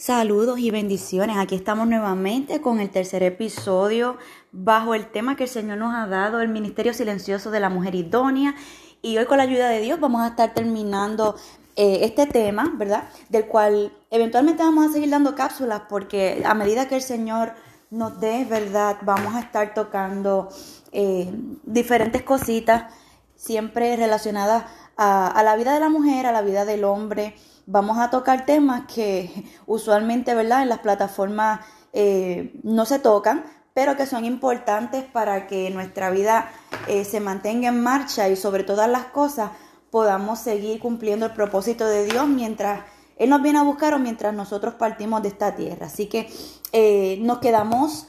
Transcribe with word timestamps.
Saludos 0.00 0.58
y 0.60 0.70
bendiciones. 0.70 1.36
Aquí 1.36 1.54
estamos 1.54 1.86
nuevamente 1.86 2.62
con 2.62 2.80
el 2.80 2.88
tercer 2.88 3.22
episodio 3.22 4.16
bajo 4.50 4.94
el 4.94 5.10
tema 5.10 5.36
que 5.36 5.42
el 5.42 5.50
Señor 5.50 5.76
nos 5.76 5.94
ha 5.94 6.06
dado, 6.06 6.40
el 6.40 6.48
ministerio 6.48 6.94
silencioso 6.94 7.50
de 7.50 7.60
la 7.60 7.68
mujer 7.68 7.94
idónea. 7.94 8.54
Y 9.02 9.18
hoy 9.18 9.26
con 9.26 9.36
la 9.36 9.42
ayuda 9.42 9.68
de 9.68 9.80
Dios 9.80 10.00
vamos 10.00 10.22
a 10.22 10.28
estar 10.28 10.54
terminando 10.54 11.36
eh, 11.76 11.98
este 12.04 12.24
tema, 12.24 12.72
¿verdad? 12.76 13.10
Del 13.28 13.44
cual 13.44 13.92
eventualmente 14.10 14.62
vamos 14.62 14.88
a 14.88 14.92
seguir 14.94 15.10
dando 15.10 15.34
cápsulas 15.34 15.82
porque 15.86 16.42
a 16.46 16.54
medida 16.54 16.88
que 16.88 16.96
el 16.96 17.02
Señor 17.02 17.52
nos 17.90 18.18
dé, 18.20 18.46
¿verdad? 18.46 18.96
Vamos 19.02 19.34
a 19.34 19.40
estar 19.40 19.74
tocando 19.74 20.48
eh, 20.92 21.30
diferentes 21.64 22.22
cositas, 22.22 22.90
siempre 23.36 23.94
relacionadas 23.96 24.64
a, 24.96 25.28
a 25.28 25.42
la 25.42 25.56
vida 25.56 25.74
de 25.74 25.80
la 25.80 25.90
mujer, 25.90 26.24
a 26.24 26.32
la 26.32 26.40
vida 26.40 26.64
del 26.64 26.84
hombre 26.84 27.34
vamos 27.70 27.98
a 27.98 28.10
tocar 28.10 28.44
temas 28.46 28.82
que 28.92 29.44
usualmente, 29.66 30.34
¿verdad? 30.34 30.62
En 30.62 30.68
las 30.68 30.80
plataformas 30.80 31.60
eh, 31.92 32.58
no 32.62 32.84
se 32.84 32.98
tocan, 32.98 33.44
pero 33.74 33.96
que 33.96 34.06
son 34.06 34.24
importantes 34.24 35.04
para 35.04 35.46
que 35.46 35.70
nuestra 35.70 36.10
vida 36.10 36.50
eh, 36.88 37.04
se 37.04 37.20
mantenga 37.20 37.68
en 37.68 37.82
marcha 37.82 38.28
y 38.28 38.36
sobre 38.36 38.64
todas 38.64 38.90
las 38.90 39.06
cosas 39.06 39.52
podamos 39.90 40.38
seguir 40.40 40.80
cumpliendo 40.80 41.26
el 41.26 41.32
propósito 41.32 41.86
de 41.86 42.04
Dios 42.04 42.26
mientras 42.28 42.84
Él 43.16 43.30
nos 43.30 43.42
viene 43.42 43.58
a 43.58 43.62
buscar 43.62 43.94
o 43.94 43.98
mientras 43.98 44.34
nosotros 44.34 44.74
partimos 44.74 45.22
de 45.22 45.28
esta 45.28 45.54
tierra. 45.54 45.86
Así 45.86 46.06
que 46.06 46.28
eh, 46.72 47.18
nos 47.22 47.38
quedamos 47.38 48.06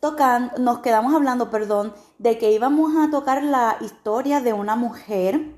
tocando, 0.00 0.58
nos 0.58 0.80
quedamos 0.80 1.14
hablando, 1.14 1.50
perdón, 1.50 1.94
de 2.18 2.38
que 2.38 2.52
íbamos 2.52 2.92
a 2.96 3.10
tocar 3.10 3.42
la 3.42 3.76
historia 3.80 4.40
de 4.40 4.52
una 4.52 4.76
mujer 4.76 5.57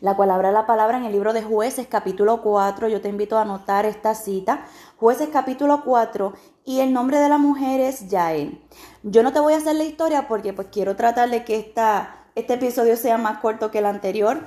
la 0.00 0.16
cual 0.16 0.30
habrá 0.30 0.52
la 0.52 0.66
palabra 0.66 0.98
en 0.98 1.04
el 1.04 1.12
libro 1.12 1.32
de 1.32 1.42
jueces 1.42 1.86
capítulo 1.86 2.42
4. 2.42 2.88
Yo 2.88 3.00
te 3.00 3.08
invito 3.08 3.38
a 3.38 3.42
anotar 3.42 3.86
esta 3.86 4.14
cita. 4.14 4.66
Jueces 4.96 5.28
capítulo 5.32 5.82
4 5.84 6.34
y 6.64 6.80
el 6.80 6.92
nombre 6.92 7.18
de 7.18 7.28
la 7.28 7.38
mujer 7.38 7.80
es 7.80 8.08
Yael. 8.08 8.60
Yo 9.02 9.22
no 9.22 9.32
te 9.32 9.40
voy 9.40 9.54
a 9.54 9.58
hacer 9.58 9.76
la 9.76 9.84
historia 9.84 10.28
porque 10.28 10.52
pues 10.52 10.68
quiero 10.70 10.96
tratar 10.96 11.30
de 11.30 11.44
que 11.44 11.56
esta, 11.56 12.26
este 12.34 12.54
episodio 12.54 12.96
sea 12.96 13.18
más 13.18 13.38
corto 13.38 13.70
que 13.70 13.78
el 13.78 13.86
anterior. 13.86 14.40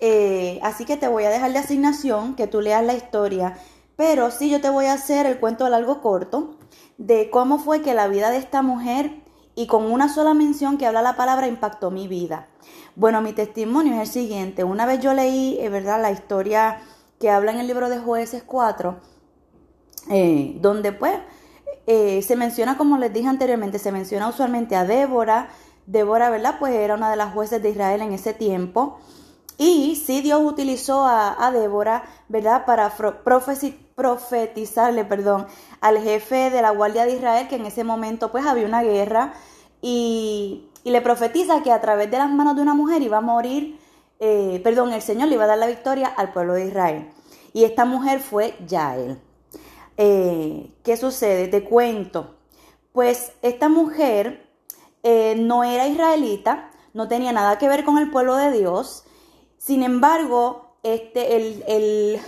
Eh, 0.00 0.60
así 0.62 0.84
que 0.84 0.96
te 0.96 1.08
voy 1.08 1.24
a 1.24 1.30
dejar 1.30 1.52
de 1.52 1.58
asignación 1.58 2.34
que 2.36 2.46
tú 2.46 2.60
leas 2.60 2.84
la 2.84 2.94
historia. 2.94 3.58
Pero 3.96 4.30
sí 4.30 4.50
yo 4.50 4.60
te 4.60 4.70
voy 4.70 4.86
a 4.86 4.94
hacer 4.94 5.26
el 5.26 5.38
cuento 5.38 5.68
largo 5.68 6.00
corto 6.00 6.56
de 6.98 7.30
cómo 7.30 7.58
fue 7.58 7.82
que 7.82 7.94
la 7.94 8.08
vida 8.08 8.30
de 8.30 8.38
esta 8.38 8.62
mujer 8.62 9.23
y 9.54 9.66
con 9.66 9.90
una 9.90 10.08
sola 10.08 10.34
mención 10.34 10.78
que 10.78 10.86
habla 10.86 11.02
la 11.02 11.16
palabra 11.16 11.46
impactó 11.46 11.90
mi 11.90 12.08
vida. 12.08 12.48
Bueno, 12.96 13.20
mi 13.20 13.32
testimonio 13.32 13.94
es 13.94 14.00
el 14.00 14.06
siguiente. 14.08 14.64
Una 14.64 14.86
vez 14.86 15.00
yo 15.00 15.14
leí, 15.14 15.58
es 15.60 15.70
verdad, 15.70 16.00
la 16.00 16.10
historia 16.10 16.80
que 17.20 17.30
habla 17.30 17.52
en 17.52 17.58
el 17.58 17.66
libro 17.66 17.88
de 17.88 17.98
jueces 17.98 18.42
4, 18.42 18.96
eh, 20.10 20.56
donde 20.60 20.92
pues 20.92 21.14
eh, 21.86 22.22
se 22.22 22.36
menciona, 22.36 22.76
como 22.76 22.98
les 22.98 23.12
dije 23.12 23.28
anteriormente, 23.28 23.78
se 23.78 23.92
menciona 23.92 24.28
usualmente 24.28 24.76
a 24.76 24.84
Débora. 24.84 25.48
Débora, 25.86 26.30
¿verdad? 26.30 26.56
Pues 26.58 26.74
era 26.74 26.94
una 26.94 27.10
de 27.10 27.16
las 27.16 27.32
jueces 27.34 27.62
de 27.62 27.70
Israel 27.70 28.00
en 28.02 28.12
ese 28.12 28.32
tiempo. 28.32 28.98
Y 29.58 29.96
sí, 29.96 30.20
Dios 30.20 30.40
utilizó 30.42 31.04
a, 31.06 31.50
Débora, 31.52 32.04
¿verdad? 32.28 32.64
Para 32.64 32.90
profetizarle, 33.94 35.04
perdón, 35.04 35.46
al 35.80 35.98
jefe 35.98 36.50
de 36.50 36.62
la 36.62 36.70
Guardia 36.70 37.06
de 37.06 37.14
Israel, 37.14 37.48
que 37.48 37.56
en 37.56 37.66
ese 37.66 37.84
momento 37.84 38.30
pues 38.32 38.46
había 38.46 38.66
una 38.66 38.82
guerra. 38.82 39.34
Y 39.80 40.70
y 40.84 40.90
le 40.90 41.00
profetiza 41.00 41.62
que 41.62 41.72
a 41.72 41.80
través 41.80 42.10
de 42.10 42.18
las 42.18 42.30
manos 42.30 42.56
de 42.56 42.62
una 42.62 42.74
mujer 42.74 43.00
iba 43.00 43.16
a 43.16 43.22
morir, 43.22 43.80
eh, 44.20 44.60
perdón, 44.62 44.92
el 44.92 45.00
Señor 45.00 45.28
le 45.28 45.34
iba 45.34 45.44
a 45.44 45.48
dar 45.48 45.58
la 45.58 45.66
victoria 45.66 46.08
al 46.08 46.32
pueblo 46.32 46.52
de 46.52 46.66
Israel. 46.66 47.10
Y 47.54 47.64
esta 47.64 47.86
mujer 47.86 48.20
fue 48.20 48.54
Yael. 48.66 49.18
Eh, 49.96 50.70
¿Qué 50.82 50.96
sucede? 50.98 51.48
Te 51.48 51.64
cuento. 51.64 52.36
Pues 52.92 53.32
esta 53.40 53.70
mujer 53.70 54.46
eh, 55.02 55.36
no 55.38 55.64
era 55.64 55.88
israelita, 55.88 56.70
no 56.92 57.08
tenía 57.08 57.32
nada 57.32 57.58
que 57.58 57.68
ver 57.68 57.84
con 57.84 57.96
el 57.96 58.10
pueblo 58.10 58.36
de 58.36 58.52
Dios. 58.52 59.04
Sin 59.56 59.82
embargo, 59.82 60.76
este, 60.82 61.36
el, 61.36 61.64
el, 61.66 62.20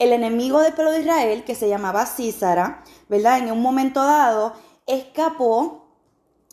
el 0.00 0.12
enemigo 0.12 0.60
del 0.60 0.72
pueblo 0.72 0.90
de 0.90 1.02
Israel, 1.02 1.44
que 1.44 1.54
se 1.54 1.68
llamaba 1.68 2.06
Císara, 2.06 2.82
¿verdad? 3.08 3.38
En 3.38 3.52
un 3.52 3.62
momento 3.62 4.02
dado, 4.02 4.54
escapó 4.88 5.80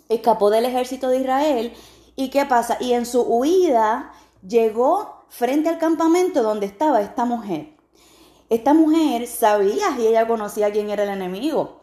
escapó 0.10 0.50
del 0.50 0.66
ejército 0.66 1.10
de 1.10 1.20
Israel. 1.20 1.74
¿Y 2.16 2.30
qué 2.30 2.46
pasa? 2.46 2.78
Y 2.80 2.94
en 2.94 3.06
su 3.06 3.22
huida 3.22 4.12
llegó 4.48 5.26
frente 5.30 5.70
al 5.70 5.78
campamento 5.78 6.44
donde 6.44 6.66
estaba 6.66 7.02
esta 7.02 7.26
mujer. 7.26 7.76
Esta 8.50 8.74
mujer 8.74 9.28
sabía 9.28 9.98
y 10.00 10.08
ella 10.08 10.28
conocía 10.28 10.72
quién 10.72 10.90
era 10.90 11.04
el 11.04 11.10
enemigo. 11.10 11.82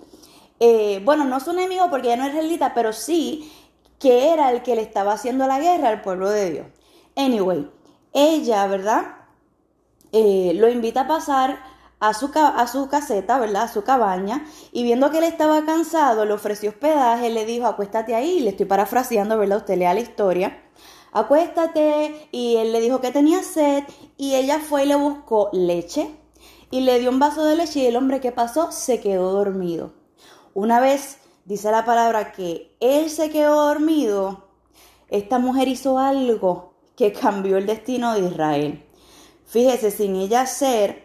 Eh, 0.61 1.03
bueno, 1.05 1.25
no 1.25 1.41
su 1.41 1.51
enemigo 1.51 1.91
porque 1.91 2.09
ella 2.09 2.17
no 2.17 2.25
es 2.25 2.31
israelita, 2.31 2.73
pero 2.75 2.93
sí 2.93 3.53
que 3.99 4.33
era 4.33 4.51
el 4.51 4.63
que 4.63 4.75
le 4.75 4.83
estaba 4.83 5.13
haciendo 5.13 5.47
la 5.47 5.61
guerra 5.61 5.89
al 5.89 6.03
pueblo 6.03 6.31
de 6.31 6.51
Dios. 6.51 6.67
Anyway, 7.17 7.71
ella, 8.13 8.67
¿verdad? 8.67 9.24
Eh, 10.17 10.53
lo 10.55 10.69
invita 10.69 11.01
a 11.01 11.07
pasar 11.09 11.59
a 11.99 12.15
su, 12.15 12.31
a 12.37 12.67
su 12.69 12.87
caseta, 12.89 13.37
¿verdad? 13.41 13.65
A 13.65 13.69
su 13.69 13.83
cabaña, 13.83 14.47
y 14.71 14.85
viendo 14.85 15.11
que 15.11 15.19
él 15.19 15.25
estaba 15.25 15.65
cansado, 15.65 16.25
le 16.25 16.33
ofreció 16.33 16.71
hospedaje, 16.71 17.31
le 17.31 17.45
dijo, 17.45 17.67
acuéstate 17.67 18.15
ahí, 18.15 18.39
le 18.39 18.51
estoy 18.51 18.67
parafraseando, 18.67 19.37
¿verdad? 19.37 19.59
Usted 19.59 19.77
lea 19.77 19.93
la 19.93 19.99
historia. 19.99 20.63
Acuéstate, 21.11 22.29
y 22.31 22.55
él 22.57 22.71
le 22.71 22.81
dijo 22.81 23.01
que 23.01 23.11
tenía 23.11 23.43
sed, 23.43 23.83
y 24.17 24.37
ella 24.37 24.61
fue 24.61 24.85
y 24.85 24.87
le 24.87 24.95
buscó 24.95 25.51
leche, 25.53 26.15
y 26.71 26.83
le 26.83 27.01
dio 27.01 27.11
un 27.11 27.19
vaso 27.19 27.45
de 27.45 27.57
leche, 27.57 27.81
y 27.81 27.87
el 27.87 27.97
hombre 27.97 28.21
que 28.21 28.31
pasó 28.31 28.71
se 28.71 29.01
quedó 29.01 29.33
dormido. 29.33 29.95
Una 30.55 30.79
vez 30.79 31.19
dice 31.45 31.73
la 31.73 31.85
palabra 31.85 32.31
que 32.31 32.77
él 32.79 33.11
se 33.11 33.31
quedó 33.31 33.67
dormido, 33.67 34.45
esta 35.09 35.41
mujer 35.41 35.67
hizo 35.67 35.99
algo 35.99 36.75
que 36.95 37.13
cambió 37.13 37.57
el 37.57 37.67
destino 37.67 38.15
de 38.15 38.29
Israel. 38.29 38.85
Fíjese, 39.47 39.91
sin 39.91 40.17
ella 40.17 40.47
ser 40.47 41.05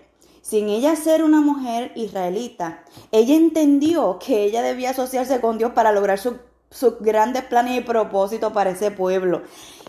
sin 0.49 0.67
ella 0.67 0.95
ser 0.95 1.23
una 1.23 1.41
mujer 1.41 1.91
israelita, 1.95 2.83
ella 3.11 3.35
entendió 3.35 4.17
que 4.17 4.45
ella 4.45 4.63
debía 4.63 4.89
asociarse 4.89 5.41
con 5.41 5.59
Dios 5.59 5.73
para 5.73 5.91
lograr 5.91 6.17
sus 6.17 6.99
grandes 7.01 7.43
planes 7.43 7.77
y 7.77 7.81
propósitos 7.81 8.51
para 8.51 8.71
ese 8.71 8.89
pueblo. 8.89 9.43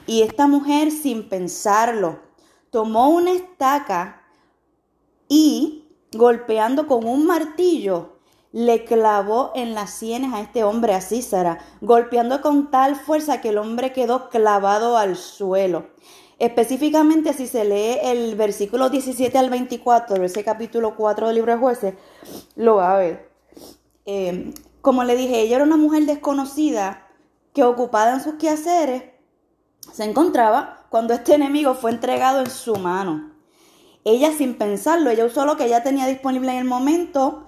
Y 0.07 0.21
esta 0.21 0.47
mujer, 0.47 0.91
sin 0.91 1.31
pensarlo, 1.31 2.19
tomó 2.71 3.09
una 3.09 3.33
estaca 3.33 4.23
y, 5.29 5.87
golpeando 6.13 6.87
con 6.87 7.07
un 7.07 7.25
martillo, 7.25 8.19
le 8.53 8.85
clavó 8.85 9.53
en 9.55 9.75
las 9.75 9.91
sienes 9.91 10.35
a 10.35 10.41
este 10.41 10.65
hombre, 10.65 10.93
a 10.93 11.01
Císara, 11.01 11.59
golpeando 11.81 12.43
con 12.43 12.71
tal 12.71 12.97
fuerza 12.97 13.41
que 13.41 13.51
el 13.51 13.57
hombre 13.57 13.95
quedó 13.95 14.29
clavado 14.29 14.99
al 14.99 15.17
suelo. 15.17 15.87
Específicamente, 16.41 17.35
si 17.35 17.47
se 17.47 17.67
lee 17.67 17.99
el 18.03 18.35
versículo 18.35 18.89
17 18.89 19.37
al 19.37 19.51
24 19.51 20.19
de 20.19 20.25
ese 20.25 20.43
capítulo 20.43 20.97
4 20.97 21.27
del 21.27 21.37
libro 21.37 21.53
de 21.53 21.59
jueces, 21.59 21.95
lo 22.57 22.77
va 22.77 22.95
a 22.95 22.99
ver. 22.99 23.31
Eh, 24.07 24.55
como 24.81 25.05
le 25.05 25.17
dije, 25.17 25.43
ella 25.43 25.57
era 25.57 25.67
una 25.67 25.77
mujer 25.77 26.07
desconocida 26.07 27.07
que 27.53 27.63
ocupada 27.63 28.15
en 28.15 28.23
sus 28.23 28.37
quehaceres 28.37 29.03
se 29.93 30.05
encontraba 30.05 30.87
cuando 30.89 31.13
este 31.13 31.35
enemigo 31.35 31.75
fue 31.75 31.91
entregado 31.91 32.41
en 32.41 32.49
su 32.49 32.75
mano. 32.77 33.33
Ella 34.05 34.33
sin 34.33 34.57
pensarlo, 34.57 35.11
ella 35.11 35.27
usó 35.27 35.45
lo 35.45 35.59
que 35.59 35.67
ella 35.67 35.83
tenía 35.83 36.07
disponible 36.07 36.53
en 36.53 36.59
el 36.59 36.65
momento 36.65 37.45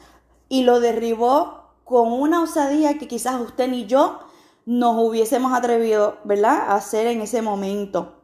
y 0.50 0.64
lo 0.64 0.80
derribó 0.80 1.70
con 1.84 2.12
una 2.12 2.42
osadía 2.42 2.98
que 2.98 3.08
quizás 3.08 3.40
usted 3.40 3.68
ni 3.68 3.86
yo 3.86 4.18
nos 4.66 4.98
hubiésemos 4.98 5.54
atrevido, 5.54 6.18
¿verdad?, 6.24 6.68
a 6.68 6.74
hacer 6.74 7.06
en 7.06 7.22
ese 7.22 7.40
momento. 7.40 8.21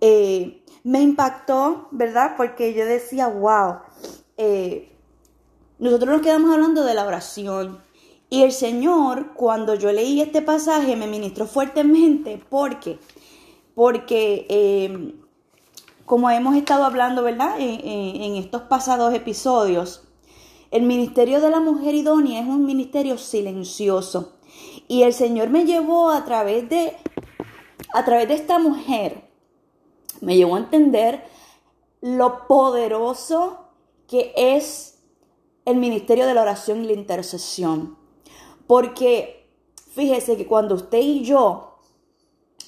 Eh, 0.00 0.64
me 0.82 1.02
impactó, 1.02 1.88
¿verdad? 1.90 2.34
Porque 2.36 2.72
yo 2.74 2.84
decía, 2.86 3.28
wow, 3.28 3.80
eh, 4.36 4.96
nosotros 5.78 6.10
nos 6.16 6.22
quedamos 6.22 6.52
hablando 6.52 6.84
de 6.84 6.94
la 6.94 7.06
oración. 7.06 7.82
Y 8.30 8.42
el 8.42 8.52
Señor, 8.52 9.34
cuando 9.34 9.74
yo 9.74 9.92
leí 9.92 10.20
este 10.20 10.40
pasaje, 10.40 10.96
me 10.96 11.06
ministró 11.06 11.46
fuertemente. 11.46 12.38
¿Por 12.48 12.80
qué? 12.80 12.98
Porque, 13.74 14.46
eh, 14.48 15.14
como 16.06 16.30
hemos 16.30 16.56
estado 16.56 16.84
hablando, 16.84 17.22
¿verdad? 17.22 17.56
en 17.58 18.36
estos 18.36 18.62
pasados 18.62 19.14
episodios, 19.14 20.08
el 20.70 20.82
ministerio 20.84 21.40
de 21.40 21.50
la 21.50 21.60
mujer 21.60 21.94
idónea 21.94 22.40
es 22.40 22.46
un 22.46 22.64
ministerio 22.64 23.18
silencioso. 23.18 24.36
Y 24.86 25.02
el 25.02 25.12
Señor 25.12 25.50
me 25.50 25.64
llevó 25.64 26.10
a 26.10 26.24
través 26.24 26.68
de, 26.68 26.96
a 27.92 28.04
través 28.04 28.28
de 28.28 28.34
esta 28.34 28.58
mujer 28.58 29.29
me 30.20 30.36
llevó 30.36 30.56
a 30.56 30.60
entender 30.60 31.24
lo 32.00 32.46
poderoso 32.46 33.66
que 34.08 34.32
es 34.36 34.98
el 35.64 35.76
ministerio 35.76 36.26
de 36.26 36.34
la 36.34 36.42
oración 36.42 36.84
y 36.84 36.86
la 36.88 36.92
intercesión. 36.94 37.96
Porque 38.66 39.48
fíjese 39.94 40.36
que 40.36 40.46
cuando 40.46 40.74
usted 40.74 40.98
y 40.98 41.24
yo 41.24 41.78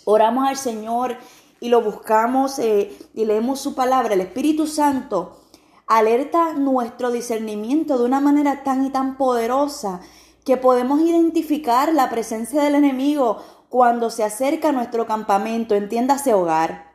oramos 0.05 0.49
al 0.49 0.57
Señor 0.57 1.17
y 1.61 1.69
lo 1.69 1.81
buscamos 1.81 2.59
eh, 2.59 2.97
y 3.15 3.25
leemos 3.25 3.61
su 3.61 3.75
palabra, 3.75 4.15
el 4.15 4.21
Espíritu 4.21 4.67
Santo 4.67 5.39
alerta 5.87 6.55
nuestro 6.55 7.11
discernimiento 7.11 7.99
de 7.99 8.05
una 8.05 8.21
manera 8.21 8.63
tan 8.63 8.87
y 8.87 8.91
tan 8.91 9.17
poderosa 9.17 10.01
que 10.45 10.57
podemos 10.57 11.01
identificar 11.01 11.93
la 11.93 12.11
presencia 12.11 12.63
del 12.63 12.75
enemigo 12.75 13.39
cuando 13.69 14.11
se 14.11 14.25
acerca 14.25 14.71
a 14.71 14.73
nuestro 14.73 15.07
campamento, 15.07 15.75
entiéndase 15.75 16.35
hogar. 16.35 16.92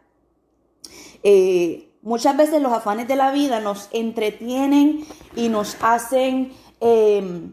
Eh, 1.29 1.91
muchas 2.03 2.37
veces 2.37 2.61
los 2.61 2.71
afanes 2.71 3.05
de 3.09 3.17
la 3.17 3.31
vida 3.31 3.59
nos 3.59 3.89
entretienen 3.91 5.05
y 5.35 5.49
nos 5.49 5.75
hacen, 5.81 6.53
eh, 6.79 7.51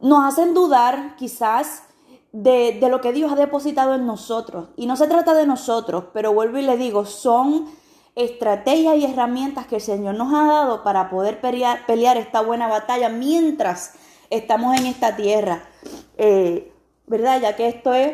nos 0.00 0.24
hacen 0.24 0.54
dudar 0.54 1.14
quizás 1.16 1.82
de, 2.32 2.78
de, 2.80 2.88
lo 2.88 3.02
que 3.02 3.12
Dios 3.12 3.30
ha 3.30 3.36
depositado 3.36 3.94
en 3.94 4.06
nosotros. 4.06 4.70
Y 4.76 4.86
no 4.86 4.96
se 4.96 5.08
trata 5.08 5.34
de 5.34 5.46
nosotros, 5.46 6.04
pero 6.14 6.32
vuelvo 6.32 6.56
y 6.56 6.62
le 6.62 6.78
digo, 6.78 7.04
son 7.04 7.66
estrategias 8.14 8.96
y 8.96 9.04
herramientas 9.04 9.66
que 9.66 9.74
el 9.74 9.82
Señor 9.82 10.14
nos 10.14 10.32
ha 10.32 10.46
dado 10.46 10.82
para 10.82 11.10
poder 11.10 11.42
pelear, 11.42 11.84
pelear 11.84 12.16
esta 12.16 12.40
buena 12.40 12.66
batalla 12.66 13.10
mientras 13.10 13.92
estamos 14.30 14.74
en 14.78 14.86
esta 14.86 15.16
tierra. 15.16 15.68
Eh, 16.16 16.72
¿verdad? 17.06 17.42
Ya 17.42 17.56
que 17.56 17.68
esto 17.68 17.92
es, 17.92 18.12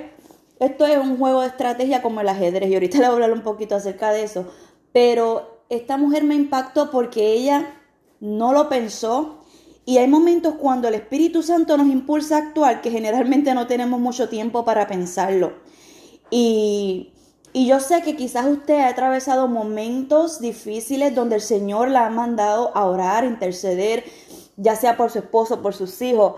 esto 0.60 0.86
es 0.86 0.98
un 0.98 1.18
juego 1.18 1.42
de 1.42 1.48
estrategia 1.48 2.02
como 2.02 2.20
el 2.20 2.28
ajedrez 2.28 2.70
y 2.70 2.74
ahorita 2.74 2.98
le 3.00 3.04
voy 3.04 3.10
a 3.10 3.14
hablar 3.14 3.32
un 3.32 3.42
poquito 3.42 3.76
acerca 3.76 4.10
de 4.10 4.22
eso, 4.22 4.46
pero 4.92 5.64
esta 5.68 5.96
mujer 5.96 6.24
me 6.24 6.34
impactó 6.34 6.90
porque 6.90 7.32
ella 7.32 7.74
no 8.20 8.52
lo 8.52 8.68
pensó 8.68 9.38
y 9.84 9.98
hay 9.98 10.08
momentos 10.08 10.54
cuando 10.60 10.88
el 10.88 10.94
Espíritu 10.94 11.42
Santo 11.42 11.76
nos 11.76 11.86
impulsa 11.88 12.36
a 12.36 12.40
actuar 12.40 12.82
que 12.82 12.90
generalmente 12.90 13.54
no 13.54 13.66
tenemos 13.66 13.98
mucho 13.98 14.28
tiempo 14.28 14.64
para 14.64 14.86
pensarlo. 14.86 15.54
Y, 16.30 17.14
y 17.54 17.66
yo 17.66 17.80
sé 17.80 18.02
que 18.02 18.14
quizás 18.14 18.46
usted 18.46 18.80
ha 18.80 18.88
atravesado 18.88 19.48
momentos 19.48 20.40
difíciles 20.40 21.14
donde 21.14 21.36
el 21.36 21.40
Señor 21.40 21.88
la 21.88 22.06
ha 22.06 22.10
mandado 22.10 22.76
a 22.76 22.84
orar, 22.84 23.24
interceder, 23.24 24.04
ya 24.56 24.76
sea 24.76 24.98
por 24.98 25.10
su 25.10 25.20
esposo, 25.20 25.62
por 25.62 25.72
sus 25.72 26.02
hijos, 26.02 26.34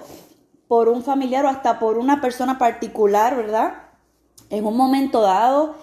por 0.68 0.88
un 0.88 1.02
familiar 1.02 1.44
o 1.44 1.48
hasta 1.48 1.80
por 1.80 1.98
una 1.98 2.20
persona 2.20 2.56
particular, 2.56 3.36
¿verdad? 3.36 3.89
En 4.48 4.66
un 4.66 4.76
momento 4.76 5.20
dado. 5.20 5.74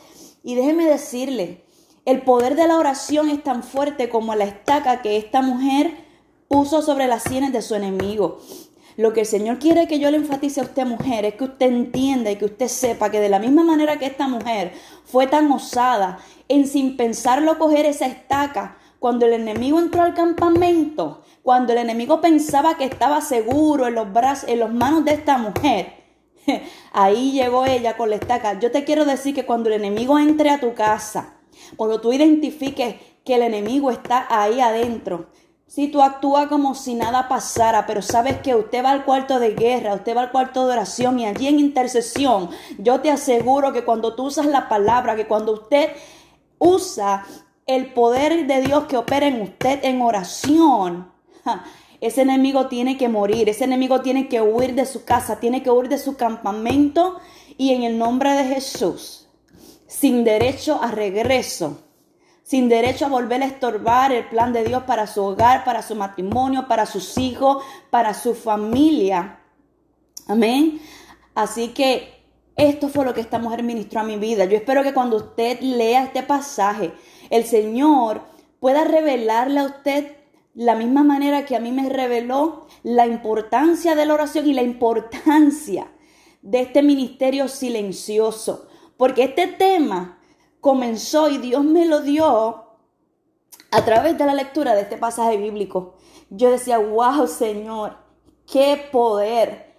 Y 0.43 0.55
déjeme 0.55 0.85
decirle, 0.85 1.63
el 2.05 2.21
poder 2.21 2.55
de 2.55 2.67
la 2.67 2.77
oración 2.77 3.29
es 3.29 3.43
tan 3.43 3.63
fuerte 3.63 4.09
como 4.09 4.33
la 4.33 4.45
estaca 4.45 5.01
que 5.01 5.17
esta 5.17 5.41
mujer 5.41 5.93
puso 6.47 6.81
sobre 6.81 7.07
las 7.07 7.23
sienes 7.23 7.51
de 7.51 7.61
su 7.61 7.75
enemigo. 7.75 8.39
Lo 8.95 9.13
que 9.13 9.19
el 9.21 9.25
Señor 9.27 9.59
quiere 9.59 9.87
que 9.87 9.99
yo 9.99 10.09
le 10.09 10.17
enfatice 10.17 10.59
a 10.59 10.63
usted, 10.63 10.85
mujer, 10.85 11.25
es 11.25 11.35
que 11.35 11.43
usted 11.43 11.67
entienda 11.67 12.31
y 12.31 12.37
que 12.37 12.45
usted 12.45 12.67
sepa 12.67 13.11
que 13.11 13.19
de 13.19 13.29
la 13.29 13.37
misma 13.37 13.63
manera 13.63 13.99
que 13.99 14.07
esta 14.07 14.27
mujer 14.27 14.73
fue 15.05 15.27
tan 15.27 15.51
osada 15.51 16.19
en 16.47 16.65
sin 16.65 16.97
pensarlo 16.97 17.59
coger 17.59 17.85
esa 17.85 18.07
estaca, 18.07 18.77
cuando 18.99 19.27
el 19.27 19.33
enemigo 19.33 19.77
entró 19.77 20.01
al 20.01 20.15
campamento, 20.15 21.21
cuando 21.43 21.73
el 21.73 21.79
enemigo 21.79 22.21
pensaba 22.21 22.75
que 22.77 22.85
estaba 22.85 23.21
seguro 23.21 23.85
en 23.85 23.95
los 23.95 24.11
brazos, 24.11 24.49
en 24.49 24.59
las 24.59 24.73
manos 24.73 25.05
de 25.05 25.11
esta 25.11 25.37
mujer, 25.37 26.06
ahí 26.93 27.31
llegó 27.31 27.65
ella 27.65 27.97
con 27.97 28.09
la 28.09 28.15
estaca. 28.15 28.59
Yo 28.59 28.71
te 28.71 28.83
quiero 28.83 29.05
decir 29.05 29.35
que 29.35 29.45
cuando 29.45 29.69
el 29.69 29.75
enemigo 29.75 30.17
entre 30.19 30.49
a 30.49 30.59
tu 30.59 30.73
casa, 30.73 31.35
cuando 31.75 32.01
tú 32.01 32.13
identifiques 32.13 32.95
que 33.23 33.35
el 33.35 33.41
enemigo 33.41 33.91
está 33.91 34.25
ahí 34.29 34.59
adentro, 34.61 35.27
si 35.67 35.89
tú 35.89 36.01
actúas 36.01 36.47
como 36.47 36.75
si 36.75 36.93
nada 36.93 37.27
pasara, 37.27 37.85
pero 37.85 38.01
sabes 38.01 38.37
que 38.37 38.55
usted 38.55 38.83
va 38.83 38.91
al 38.91 39.03
cuarto 39.03 39.37
de 39.37 39.53
guerra, 39.53 39.95
usted 39.95 40.15
va 40.15 40.21
al 40.21 40.31
cuarto 40.31 40.65
de 40.65 40.73
oración 40.73 41.19
y 41.19 41.25
allí 41.25 41.47
en 41.47 41.59
intercesión, 41.59 42.49
yo 42.77 43.01
te 43.01 43.11
aseguro 43.11 43.73
que 43.73 43.83
cuando 43.83 44.15
tú 44.15 44.27
usas 44.27 44.45
la 44.45 44.69
palabra, 44.69 45.17
que 45.17 45.27
cuando 45.27 45.51
usted 45.51 45.91
usa 46.57 47.25
el 47.65 47.93
poder 47.93 48.47
de 48.47 48.61
Dios 48.61 48.85
que 48.85 48.95
opera 48.95 49.27
en 49.27 49.41
usted 49.41 49.83
en 49.83 50.01
oración, 50.01 51.11
ese 51.99 52.21
enemigo 52.21 52.67
tiene 52.67 52.97
que 52.97 53.09
morir, 53.09 53.49
ese 53.49 53.63
enemigo 53.63 54.01
tiene 54.01 54.27
que 54.27 54.41
huir 54.41 54.75
de 54.75 54.85
su 54.85 55.03
casa, 55.03 55.39
tiene 55.39 55.63
que 55.63 55.71
huir 55.71 55.89
de 55.89 55.97
su 55.97 56.15
campamento 56.15 57.19
y 57.57 57.73
en 57.73 57.83
el 57.83 57.97
nombre 57.97 58.33
de 58.33 58.45
Jesús, 58.45 59.27
sin 59.87 60.23
derecho 60.23 60.79
a 60.81 60.91
regreso, 60.91 61.81
sin 62.43 62.69
derecho 62.69 63.05
a 63.05 63.09
volver 63.09 63.41
a 63.41 63.47
estorbar 63.47 64.11
el 64.11 64.29
plan 64.29 64.53
de 64.53 64.63
Dios 64.63 64.83
para 64.83 65.07
su 65.07 65.23
hogar, 65.23 65.63
para 65.63 65.81
su 65.81 65.95
matrimonio, 65.95 66.67
para 66.67 66.85
sus 66.85 67.17
hijos, 67.17 67.63
para 67.89 68.13
su 68.13 68.35
familia. 68.35 69.39
Amén. 70.27 70.79
Así 71.33 71.69
que 71.69 72.17
esto 72.55 72.89
fue 72.89 73.05
lo 73.05 73.13
que 73.13 73.21
esta 73.21 73.39
mujer 73.39 73.63
ministró 73.63 74.01
a 74.01 74.03
mi 74.03 74.17
vida. 74.17 74.45
Yo 74.45 74.57
espero 74.57 74.83
que 74.83 74.93
cuando 74.93 75.17
usted 75.17 75.59
lea 75.61 76.03
este 76.03 76.23
pasaje, 76.23 76.91
el 77.29 77.45
Señor 77.45 78.21
pueda 78.59 78.83
revelarle 78.83 79.59
a 79.59 79.65
usted 79.65 80.16
la 80.57 80.73
misma 80.73 81.03
manera 81.03 81.45
que 81.45 81.55
a 81.55 81.59
mí 81.59 81.71
me 81.71 81.87
reveló 81.87 82.65
la 82.81 83.05
importancia 83.05 83.93
de 83.93 84.07
la 84.07 84.15
oración 84.15 84.47
y 84.47 84.53
la 84.53 84.63
importancia 84.63 85.91
de 86.41 86.61
este 86.61 86.81
ministerio 86.81 87.47
silencioso. 87.47 88.67
Porque 88.97 89.25
este 89.25 89.45
tema 89.45 90.19
comenzó 90.59 91.29
y 91.29 91.37
Dios 91.37 91.63
me 91.63 91.85
lo 91.85 92.01
dio 92.01 92.63
a 93.69 93.85
través 93.85 94.17
de 94.17 94.25
la 94.25 94.33
lectura 94.33 94.73
de 94.73 94.81
este 94.81 94.97
pasaje 94.97 95.37
bíblico. 95.37 95.93
Yo 96.31 96.49
decía, 96.49 96.79
wow, 96.79 97.27
Señor, 97.27 97.97
qué 98.51 98.89
poder, 98.91 99.75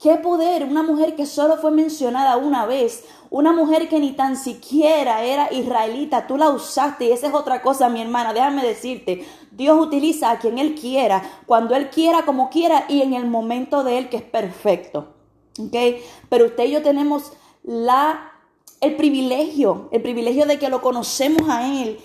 qué 0.00 0.14
poder. 0.16 0.64
Una 0.64 0.82
mujer 0.82 1.14
que 1.14 1.26
solo 1.26 1.58
fue 1.58 1.72
mencionada 1.72 2.38
una 2.38 2.64
vez, 2.64 3.04
una 3.32 3.54
mujer 3.54 3.88
que 3.88 3.98
ni 3.98 4.12
tan 4.12 4.36
siquiera 4.36 5.24
era 5.24 5.50
israelita, 5.50 6.26
tú 6.26 6.36
la 6.36 6.50
usaste 6.50 7.06
y 7.06 7.12
esa 7.12 7.28
es 7.28 7.34
otra 7.34 7.62
cosa, 7.62 7.88
mi 7.88 8.02
hermana, 8.02 8.34
déjame 8.34 8.62
decirte, 8.62 9.26
Dios 9.50 9.80
utiliza 9.80 10.30
a 10.30 10.38
quien 10.38 10.58
Él 10.58 10.74
quiera, 10.74 11.22
cuando 11.46 11.74
Él 11.74 11.88
quiera, 11.88 12.26
como 12.26 12.50
quiera 12.50 12.84
y 12.90 13.00
en 13.00 13.14
el 13.14 13.26
momento 13.26 13.84
de 13.84 13.96
Él 13.96 14.10
que 14.10 14.18
es 14.18 14.22
perfecto. 14.22 15.14
¿Ok? 15.58 15.74
Pero 16.28 16.44
usted 16.44 16.64
y 16.64 16.72
yo 16.72 16.82
tenemos 16.82 17.32
la, 17.62 18.32
el 18.82 18.96
privilegio, 18.96 19.88
el 19.92 20.02
privilegio 20.02 20.44
de 20.44 20.58
que 20.58 20.68
lo 20.68 20.82
conocemos 20.82 21.48
a 21.48 21.66
Él 21.82 22.00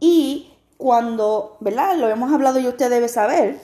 y 0.00 0.50
cuando, 0.78 1.58
¿verdad? 1.60 1.96
Lo 1.96 2.08
hemos 2.08 2.32
hablado 2.32 2.58
y 2.58 2.66
usted 2.66 2.90
debe 2.90 3.06
saber, 3.06 3.60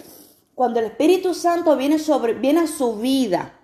cuando 0.54 0.78
el 0.78 0.86
Espíritu 0.86 1.34
Santo 1.34 1.76
viene, 1.76 1.98
sobre, 1.98 2.34
viene 2.34 2.60
a 2.60 2.66
su 2.68 2.94
vida, 2.94 3.57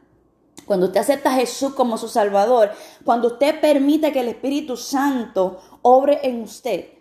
cuando 0.67 0.87
usted 0.87 1.01
acepta 1.01 1.31
a 1.31 1.37
Jesús 1.37 1.75
como 1.75 1.99
su 1.99 2.09
Salvador, 2.09 2.71
cuando 3.05 3.29
usted 3.29 3.61
permite 3.61 4.13
que 4.13 4.21
el 4.21 4.29
Espíritu 4.29 4.77
Santo 4.77 5.61
obre 5.83 6.21
en 6.23 6.43
usted, 6.43 6.95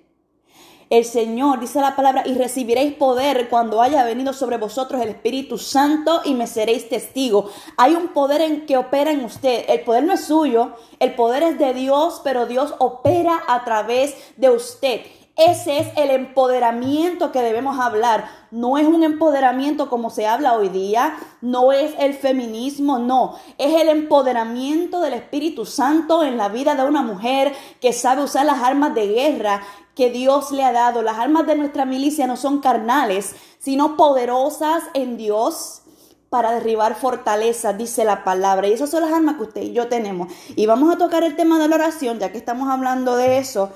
el 0.89 1.05
Señor, 1.05 1.59
dice 1.59 1.81
la 1.81 1.95
palabra, 1.95 2.21
y 2.23 2.35
recibiréis 2.35 2.93
poder 2.93 3.49
cuando 3.49 3.81
haya 3.81 4.03
venido 4.03 4.31
sobre 4.31 4.57
vosotros 4.57 5.01
el 5.01 5.09
Espíritu 5.09 5.57
Santo 5.57 6.21
y 6.23 6.35
me 6.35 6.45
seréis 6.45 6.87
testigo. 6.87 7.49
Hay 7.77 7.95
un 7.95 8.09
poder 8.09 8.41
en 8.41 8.67
que 8.67 8.77
opera 8.77 9.09
en 9.09 9.25
usted. 9.25 9.65
El 9.69 9.81
poder 9.81 10.03
no 10.03 10.13
es 10.13 10.25
suyo, 10.25 10.73
el 10.99 11.15
poder 11.15 11.41
es 11.41 11.57
de 11.57 11.73
Dios, 11.73 12.21
pero 12.23 12.45
Dios 12.45 12.75
opera 12.77 13.41
a 13.47 13.63
través 13.63 14.15
de 14.37 14.51
usted. 14.51 15.01
Ese 15.35 15.79
es 15.79 15.87
el 15.97 16.11
empoderamiento 16.11 17.31
que 17.31 17.41
debemos 17.41 17.79
hablar. 17.79 18.29
No 18.51 18.77
es 18.77 18.85
un 18.85 19.03
empoderamiento 19.03 19.89
como 19.89 20.11
se 20.11 20.27
habla 20.27 20.53
hoy 20.53 20.69
día, 20.69 21.17
no 21.41 21.71
es 21.71 21.95
el 21.97 22.13
feminismo, 22.13 22.99
no. 22.99 23.35
Es 23.57 23.81
el 23.81 23.89
empoderamiento 23.89 25.01
del 25.01 25.13
Espíritu 25.13 25.65
Santo 25.65 26.23
en 26.23 26.37
la 26.37 26.49
vida 26.49 26.75
de 26.75 26.83
una 26.83 27.01
mujer 27.01 27.51
que 27.81 27.93
sabe 27.93 28.21
usar 28.21 28.45
las 28.45 28.61
armas 28.61 28.93
de 28.93 29.07
guerra 29.07 29.63
que 29.95 30.11
Dios 30.11 30.51
le 30.51 30.63
ha 30.63 30.71
dado. 30.71 31.01
Las 31.01 31.17
armas 31.17 31.47
de 31.47 31.55
nuestra 31.55 31.85
milicia 31.85 32.27
no 32.27 32.37
son 32.37 32.59
carnales, 32.59 33.35
sino 33.57 33.97
poderosas 33.97 34.83
en 34.93 35.17
Dios 35.17 35.81
para 36.29 36.51
derribar 36.51 36.95
fortalezas, 36.95 37.75
dice 37.75 38.05
la 38.05 38.23
palabra. 38.23 38.67
Y 38.67 38.73
esas 38.73 38.91
son 38.91 39.01
las 39.01 39.13
armas 39.13 39.37
que 39.37 39.43
usted 39.43 39.61
y 39.61 39.73
yo 39.73 39.87
tenemos. 39.87 40.31
Y 40.55 40.67
vamos 40.67 40.93
a 40.93 40.97
tocar 40.99 41.23
el 41.23 41.35
tema 41.35 41.59
de 41.59 41.67
la 41.67 41.75
oración, 41.75 42.19
ya 42.19 42.31
que 42.31 42.37
estamos 42.37 42.69
hablando 42.69 43.15
de 43.15 43.39
eso. 43.39 43.71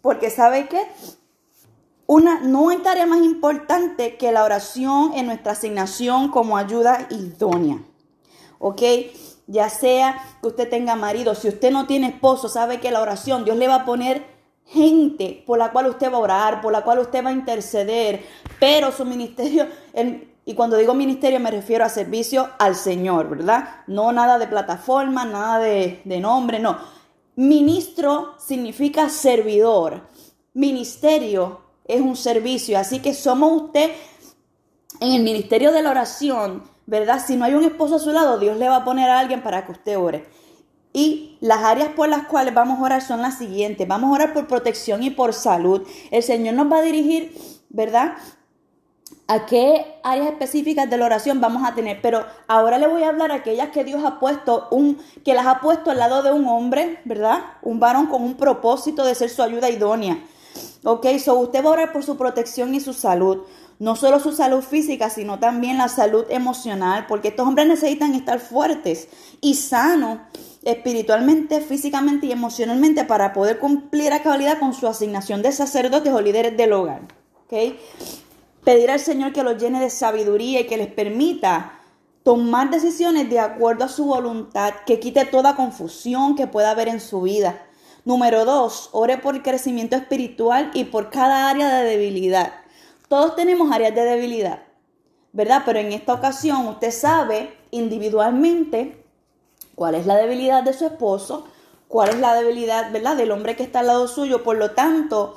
Porque 0.00 0.30
sabe 0.30 0.68
que 0.68 0.86
una, 2.06 2.40
no 2.40 2.70
hay 2.70 2.78
tarea 2.78 3.04
más 3.04 3.20
importante 3.20 4.16
que 4.16 4.32
la 4.32 4.42
oración 4.42 5.12
en 5.14 5.26
nuestra 5.26 5.52
asignación 5.52 6.30
como 6.30 6.56
ayuda 6.56 7.06
idónea. 7.10 7.82
¿Ok? 8.58 8.82
Ya 9.46 9.68
sea 9.68 10.18
que 10.40 10.48
usted 10.48 10.70
tenga 10.70 10.96
marido, 10.96 11.34
si 11.34 11.48
usted 11.48 11.70
no 11.70 11.86
tiene 11.86 12.08
esposo, 12.08 12.48
sabe 12.48 12.80
que 12.80 12.90
la 12.90 13.02
oración 13.02 13.44
Dios 13.44 13.58
le 13.58 13.68
va 13.68 13.76
a 13.76 13.84
poner 13.84 14.26
gente 14.64 15.42
por 15.46 15.58
la 15.58 15.70
cual 15.70 15.86
usted 15.86 16.10
va 16.10 16.16
a 16.16 16.20
orar, 16.20 16.60
por 16.60 16.72
la 16.72 16.82
cual 16.82 16.98
usted 16.98 17.24
va 17.24 17.28
a 17.28 17.32
interceder, 17.32 18.24
pero 18.58 18.90
su 18.90 19.04
ministerio, 19.04 19.66
y 20.44 20.54
cuando 20.54 20.76
digo 20.76 20.94
ministerio 20.94 21.40
me 21.40 21.50
refiero 21.50 21.84
a 21.84 21.88
servicio 21.90 22.48
al 22.58 22.74
Señor, 22.74 23.28
¿verdad? 23.28 23.82
No 23.86 24.12
nada 24.12 24.38
de 24.38 24.46
plataforma, 24.46 25.24
nada 25.24 25.58
de, 25.58 26.00
de 26.04 26.20
nombre, 26.20 26.58
no 26.58 26.97
Ministro 27.38 28.34
significa 28.44 29.08
servidor. 29.08 30.08
Ministerio 30.54 31.60
es 31.84 32.00
un 32.00 32.16
servicio. 32.16 32.76
Así 32.76 32.98
que 32.98 33.14
somos 33.14 33.62
usted 33.62 33.92
en 34.98 35.12
el 35.12 35.22
ministerio 35.22 35.70
de 35.70 35.84
la 35.84 35.92
oración, 35.92 36.64
¿verdad? 36.86 37.22
Si 37.24 37.36
no 37.36 37.44
hay 37.44 37.54
un 37.54 37.62
esposo 37.62 37.94
a 37.94 38.00
su 38.00 38.10
lado, 38.10 38.40
Dios 38.40 38.56
le 38.56 38.68
va 38.68 38.78
a 38.78 38.84
poner 38.84 39.08
a 39.08 39.20
alguien 39.20 39.40
para 39.40 39.64
que 39.64 39.70
usted 39.70 39.96
ore. 39.96 40.26
Y 40.92 41.38
las 41.40 41.62
áreas 41.62 41.90
por 41.90 42.08
las 42.08 42.26
cuales 42.26 42.54
vamos 42.54 42.80
a 42.80 42.82
orar 42.82 43.02
son 43.02 43.22
las 43.22 43.38
siguientes. 43.38 43.86
Vamos 43.86 44.10
a 44.10 44.14
orar 44.14 44.34
por 44.34 44.48
protección 44.48 45.04
y 45.04 45.10
por 45.10 45.32
salud. 45.32 45.86
El 46.10 46.24
Señor 46.24 46.54
nos 46.54 46.72
va 46.72 46.78
a 46.78 46.82
dirigir, 46.82 47.38
¿verdad? 47.68 48.16
A 49.28 49.44
qué 49.44 50.00
áreas 50.02 50.28
específicas 50.28 50.88
de 50.88 50.96
la 50.96 51.04
oración 51.04 51.40
vamos 51.40 51.62
a 51.62 51.74
tener, 51.74 52.00
pero 52.00 52.24
ahora 52.46 52.78
le 52.78 52.86
voy 52.86 53.02
a 53.02 53.10
hablar 53.10 53.30
a 53.30 53.36
aquellas 53.36 53.68
que 53.68 53.84
Dios 53.84 54.02
ha 54.04 54.18
puesto 54.18 54.68
un 54.70 54.98
que 55.22 55.34
las 55.34 55.46
ha 55.46 55.60
puesto 55.60 55.90
al 55.90 55.98
lado 55.98 56.22
de 56.22 56.32
un 56.32 56.48
hombre, 56.48 57.00
¿verdad? 57.04 57.44
Un 57.60 57.78
varón 57.78 58.06
con 58.06 58.22
un 58.22 58.36
propósito 58.36 59.04
de 59.04 59.14
ser 59.14 59.28
su 59.28 59.42
ayuda 59.42 59.68
idónea. 59.68 60.18
Ok, 60.82 61.06
so 61.22 61.34
usted 61.34 61.62
va 61.62 61.68
a 61.68 61.72
orar 61.72 61.92
por 61.92 62.04
su 62.04 62.16
protección 62.16 62.74
y 62.74 62.80
su 62.80 62.94
salud, 62.94 63.42
no 63.78 63.96
solo 63.96 64.18
su 64.18 64.32
salud 64.32 64.62
física, 64.62 65.10
sino 65.10 65.38
también 65.38 65.76
la 65.76 65.88
salud 65.88 66.24
emocional, 66.30 67.04
porque 67.06 67.28
estos 67.28 67.46
hombres 67.46 67.66
necesitan 67.66 68.14
estar 68.14 68.40
fuertes 68.40 69.08
y 69.42 69.56
sanos 69.56 70.20
espiritualmente, 70.62 71.60
físicamente 71.60 72.26
y 72.26 72.32
emocionalmente 72.32 73.04
para 73.04 73.34
poder 73.34 73.58
cumplir 73.58 74.14
a 74.14 74.22
cabalidad 74.22 74.58
con 74.58 74.72
su 74.72 74.88
asignación 74.88 75.42
de 75.42 75.52
sacerdotes 75.52 76.14
o 76.14 76.20
líderes 76.22 76.56
del 76.56 76.72
hogar. 76.72 77.02
¿ok? 77.44 77.76
Pedir 78.64 78.90
al 78.90 79.00
Señor 79.00 79.32
que 79.32 79.42
los 79.42 79.56
llene 79.56 79.80
de 79.80 79.90
sabiduría 79.90 80.60
y 80.60 80.66
que 80.66 80.76
les 80.76 80.88
permita 80.88 81.78
tomar 82.22 82.70
decisiones 82.70 83.30
de 83.30 83.40
acuerdo 83.40 83.84
a 83.84 83.88
su 83.88 84.04
voluntad, 84.04 84.74
que 84.84 85.00
quite 85.00 85.24
toda 85.24 85.56
confusión 85.56 86.36
que 86.36 86.46
pueda 86.46 86.72
haber 86.72 86.88
en 86.88 87.00
su 87.00 87.22
vida. 87.22 87.64
Número 88.04 88.44
dos, 88.44 88.90
ore 88.92 89.18
por 89.18 89.34
el 89.34 89.42
crecimiento 89.42 89.96
espiritual 89.96 90.70
y 90.74 90.84
por 90.84 91.10
cada 91.10 91.48
área 91.48 91.68
de 91.68 91.88
debilidad. 91.88 92.52
Todos 93.08 93.34
tenemos 93.36 93.72
áreas 93.72 93.94
de 93.94 94.02
debilidad, 94.02 94.62
¿verdad? 95.32 95.62
Pero 95.64 95.78
en 95.78 95.92
esta 95.92 96.12
ocasión 96.12 96.66
usted 96.66 96.90
sabe 96.90 97.56
individualmente 97.70 99.04
cuál 99.74 99.94
es 99.94 100.04
la 100.04 100.16
debilidad 100.16 100.62
de 100.62 100.74
su 100.74 100.84
esposo, 100.84 101.46
cuál 101.86 102.10
es 102.10 102.18
la 102.18 102.34
debilidad, 102.34 102.92
¿verdad? 102.92 103.16
Del 103.16 103.30
hombre 103.30 103.56
que 103.56 103.62
está 103.62 103.80
al 103.80 103.86
lado 103.86 104.08
suyo. 104.08 104.42
Por 104.44 104.58
lo 104.58 104.72
tanto, 104.72 105.34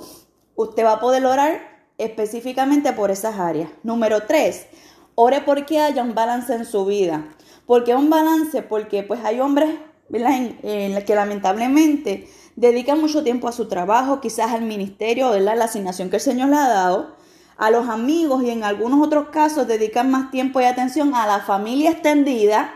usted 0.56 0.84
va 0.84 0.94
a 0.94 1.00
poder 1.00 1.26
orar 1.26 1.71
específicamente 2.04 2.94
por 2.94 3.12
esas 3.12 3.40
áreas. 3.40 3.70
Número 3.84 4.24
tres, 4.28 4.68
ore 5.16 5.42
porque 5.42 5.80
haya 5.80 6.04
un 6.04 6.16
balance 6.16 6.54
en 6.54 6.66
su 6.66 6.86
vida. 6.86 7.30
¿Por 7.66 7.84
qué 7.84 7.96
un 7.96 8.10
balance? 8.10 8.62
Porque 8.64 9.04
pues 9.04 9.24
hay 9.24 9.40
hombres 9.40 9.70
En, 10.14 11.06
que 11.06 11.16
lamentablemente 11.16 12.28
dedican 12.58 13.00
mucho 13.00 13.24
tiempo 13.24 13.48
a 13.48 13.54
su 13.54 13.70
trabajo, 13.70 14.20
quizás 14.20 14.52
al 14.52 14.64
ministerio, 14.64 15.30
¿verdad? 15.30 15.56
la 15.58 15.66
asignación 15.66 16.10
que 16.10 16.18
el 16.18 16.22
Señor 16.22 16.50
le 16.50 16.58
ha 16.58 16.68
dado, 16.68 17.16
a 17.58 17.70
los 17.72 17.88
amigos 17.88 18.44
y 18.44 18.50
en 18.50 18.64
algunos 18.64 19.06
otros 19.06 19.30
casos 19.30 19.68
dedican 19.68 20.12
más 20.12 20.32
tiempo 20.32 20.60
y 20.60 20.66
atención 20.66 21.16
a 21.16 21.28
la 21.28 21.40
familia 21.40 21.92
extendida, 21.92 22.74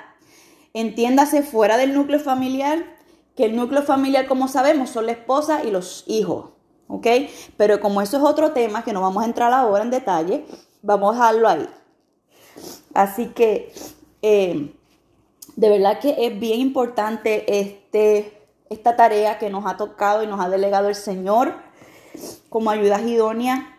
entiéndase 0.74 1.44
fuera 1.44 1.76
del 1.76 1.94
núcleo 1.94 2.20
familiar, 2.20 2.86
que 3.36 3.46
el 3.46 3.56
núcleo 3.56 3.84
familiar, 3.84 4.28
como 4.28 4.48
sabemos, 4.48 4.92
son 4.92 5.08
la 5.08 5.12
esposa 5.12 5.64
y 5.64 5.72
los 5.72 6.06
hijos. 6.08 6.55
¿Ok? 6.88 7.08
Pero 7.58 7.80
como 7.80 8.02
eso 8.02 8.18
es 8.18 8.24
otro 8.24 8.52
tema 8.52 8.84
que 8.84 8.94
no 8.94 9.02
vamos 9.02 9.24
a 9.24 9.28
entrar 9.28 9.52
ahora 9.54 9.84
en 9.84 9.92
detalle, 9.92 10.46
vamos 10.82 11.12
a 11.12 11.20
dejarlo 11.20 11.50
ahí. 11.50 11.70
Así 12.94 13.28
que 13.28 13.74
eh, 14.22 14.74
de 15.56 15.70
verdad 15.70 16.00
que 16.00 16.16
es 16.26 16.40
bien 16.40 16.60
importante 16.60 17.60
este, 17.60 18.48
esta 18.70 18.96
tarea 18.96 19.38
que 19.38 19.50
nos 19.50 19.66
ha 19.66 19.78
tocado 19.78 20.24
y 20.24 20.28
nos 20.28 20.40
ha 20.40 20.50
delegado 20.50 20.90
el 20.90 20.96
Señor 20.96 21.54
como 22.50 22.70
ayuda 22.70 23.02
idónea. 23.02 23.78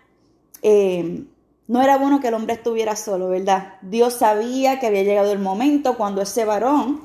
Eh, 0.62 1.24
no 1.68 1.82
era 1.82 1.98
bueno 1.98 2.20
que 2.20 2.28
el 2.28 2.34
hombre 2.34 2.54
estuviera 2.54 2.94
solo, 2.94 3.28
¿verdad? 3.28 3.74
Dios 3.82 4.14
sabía 4.14 4.78
que 4.78 4.86
había 4.86 5.02
llegado 5.02 5.32
el 5.32 5.38
momento 5.38 5.96
cuando 5.96 6.22
ese 6.22 6.44
varón 6.44 7.00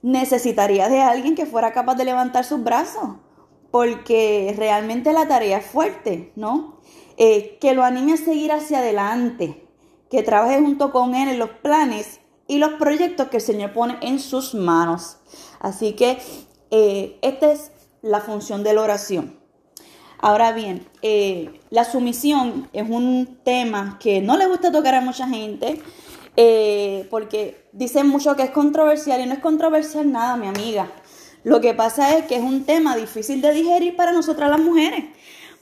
necesitaría 0.00 0.88
de 0.88 1.02
alguien 1.02 1.34
que 1.34 1.44
fuera 1.44 1.72
capaz 1.72 1.96
de 1.96 2.04
levantar 2.04 2.44
sus 2.44 2.62
brazos 2.62 3.16
porque 3.70 4.54
realmente 4.56 5.12
la 5.12 5.28
tarea 5.28 5.58
es 5.58 5.66
fuerte, 5.66 6.32
¿no? 6.36 6.78
Eh, 7.16 7.58
que 7.60 7.74
lo 7.74 7.84
anime 7.84 8.14
a 8.14 8.16
seguir 8.16 8.52
hacia 8.52 8.78
adelante, 8.78 9.66
que 10.10 10.22
trabaje 10.22 10.60
junto 10.60 10.92
con 10.92 11.14
él 11.14 11.28
en 11.28 11.38
los 11.38 11.50
planes 11.50 12.20
y 12.46 12.58
los 12.58 12.72
proyectos 12.74 13.28
que 13.28 13.38
el 13.38 13.42
Señor 13.42 13.72
pone 13.72 13.96
en 14.00 14.20
sus 14.20 14.54
manos. 14.54 15.18
Así 15.60 15.92
que 15.92 16.18
eh, 16.70 17.18
esta 17.20 17.52
es 17.52 17.72
la 18.00 18.20
función 18.20 18.62
de 18.62 18.72
la 18.72 18.82
oración. 18.82 19.38
Ahora 20.20 20.52
bien, 20.52 20.88
eh, 21.02 21.60
la 21.70 21.84
sumisión 21.84 22.68
es 22.72 22.88
un 22.88 23.38
tema 23.44 23.98
que 24.00 24.20
no 24.20 24.36
le 24.36 24.46
gusta 24.46 24.72
tocar 24.72 24.94
a 24.94 25.00
mucha 25.00 25.28
gente 25.28 25.82
porque 27.10 27.68
dicen 27.72 28.06
mucho 28.06 28.36
que 28.36 28.44
es 28.44 28.50
controversial 28.50 29.20
y 29.20 29.26
no 29.26 29.34
es 29.34 29.40
controversial 29.40 30.10
nada, 30.12 30.36
mi 30.36 30.46
amiga. 30.46 30.88
Lo 31.48 31.62
que 31.62 31.72
pasa 31.72 32.18
es 32.18 32.26
que 32.26 32.36
es 32.36 32.42
un 32.42 32.66
tema 32.66 32.94
difícil 32.94 33.40
de 33.40 33.54
digerir 33.54 33.96
para 33.96 34.12
nosotras 34.12 34.50
las 34.50 34.60
mujeres. 34.60 35.04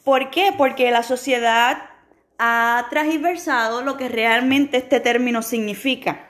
¿Por 0.03 0.31
qué? 0.31 0.53
Porque 0.59 0.91
la 0.91 1.05
sociedad 1.05 1.79
ha 2.41 2.89
transversado 2.91 3.83
lo 3.83 3.97
que 3.97 4.09
realmente 4.09 4.79
este 4.79 4.99
término 4.99 5.43
significa. 5.43 6.29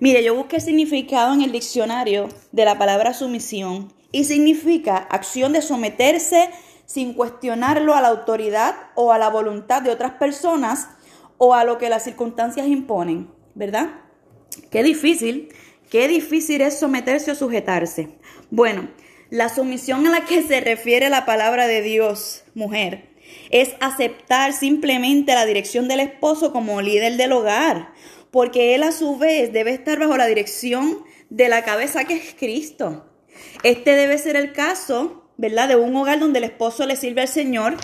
Mire, 0.00 0.24
yo 0.24 0.34
busqué 0.34 0.58
significado 0.58 1.32
en 1.32 1.42
el 1.42 1.52
diccionario 1.52 2.28
de 2.50 2.64
la 2.64 2.76
palabra 2.76 3.14
sumisión 3.14 3.92
y 4.10 4.24
significa 4.24 4.96
acción 4.96 5.52
de 5.52 5.62
someterse 5.62 6.50
sin 6.84 7.14
cuestionarlo 7.14 7.94
a 7.94 8.00
la 8.00 8.08
autoridad 8.08 8.74
o 8.96 9.12
a 9.12 9.18
la 9.18 9.30
voluntad 9.30 9.80
de 9.80 9.90
otras 9.90 10.14
personas 10.14 10.88
o 11.36 11.54
a 11.54 11.62
lo 11.62 11.78
que 11.78 11.88
las 11.88 12.02
circunstancias 12.02 12.66
imponen, 12.66 13.30
¿verdad? 13.54 13.90
Qué 14.72 14.82
difícil, 14.82 15.50
qué 15.88 16.08
difícil 16.08 16.62
es 16.62 16.80
someterse 16.80 17.30
o 17.30 17.36
sujetarse. 17.36 18.17
Bueno, 18.50 18.88
la 19.30 19.50
sumisión 19.50 20.06
a 20.06 20.10
la 20.10 20.24
que 20.24 20.42
se 20.42 20.60
refiere 20.60 21.10
la 21.10 21.26
palabra 21.26 21.66
de 21.66 21.82
Dios, 21.82 22.44
mujer, 22.54 23.10
es 23.50 23.74
aceptar 23.80 24.54
simplemente 24.54 25.34
la 25.34 25.44
dirección 25.44 25.86
del 25.86 26.00
esposo 26.00 26.50
como 26.50 26.80
líder 26.80 27.18
del 27.18 27.32
hogar, 27.32 27.92
porque 28.30 28.74
él 28.74 28.84
a 28.84 28.92
su 28.92 29.18
vez 29.18 29.52
debe 29.52 29.72
estar 29.72 29.98
bajo 29.98 30.16
la 30.16 30.26
dirección 30.26 31.04
de 31.28 31.48
la 31.50 31.62
cabeza 31.62 32.04
que 32.04 32.14
es 32.14 32.34
Cristo. 32.38 33.06
Este 33.62 33.92
debe 33.96 34.16
ser 34.16 34.36
el 34.36 34.52
caso, 34.52 35.30
¿verdad?, 35.36 35.68
de 35.68 35.76
un 35.76 35.94
hogar 35.94 36.18
donde 36.18 36.38
el 36.38 36.44
esposo 36.44 36.86
le 36.86 36.96
sirve 36.96 37.20
al 37.20 37.28
Señor 37.28 37.76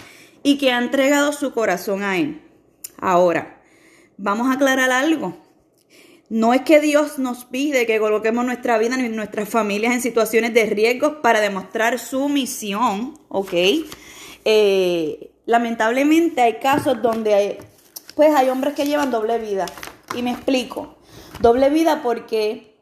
y 0.42 0.56
que 0.56 0.72
ha 0.72 0.78
entregado 0.78 1.32
su 1.32 1.52
corazón 1.52 2.02
a 2.02 2.16
él. 2.16 2.40
Ahora, 2.96 3.60
vamos 4.16 4.48
a 4.48 4.54
aclarar 4.54 4.90
algo. 4.90 5.43
No 6.34 6.52
es 6.52 6.62
que 6.62 6.80
Dios 6.80 7.20
nos 7.20 7.44
pide 7.44 7.86
que 7.86 8.00
coloquemos 8.00 8.44
nuestra 8.44 8.76
vida 8.76 8.98
y 8.98 9.08
nuestras 9.08 9.48
familias 9.48 9.94
en 9.94 10.02
situaciones 10.02 10.52
de 10.52 10.66
riesgo 10.66 11.22
para 11.22 11.38
demostrar 11.38 11.96
su 12.00 12.28
misión, 12.28 13.16
¿ok? 13.28 13.52
Eh, 14.44 15.30
lamentablemente 15.46 16.40
hay 16.40 16.54
casos 16.54 17.00
donde 17.00 17.34
hay, 17.34 17.58
pues 18.16 18.34
hay 18.34 18.48
hombres 18.48 18.74
que 18.74 18.84
llevan 18.84 19.12
doble 19.12 19.38
vida. 19.38 19.66
Y 20.16 20.22
me 20.22 20.32
explico. 20.32 20.96
Doble 21.38 21.70
vida 21.70 22.02
porque 22.02 22.80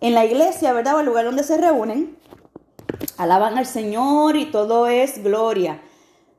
en 0.00 0.14
la 0.14 0.24
iglesia, 0.24 0.72
¿verdad? 0.72 0.94
O 0.94 1.00
el 1.00 1.06
lugar 1.06 1.26
donde 1.26 1.44
se 1.44 1.58
reúnen, 1.58 2.16
alaban 3.18 3.58
al 3.58 3.66
Señor 3.66 4.36
y 4.36 4.46
todo 4.46 4.86
es 4.86 5.22
gloria. 5.22 5.82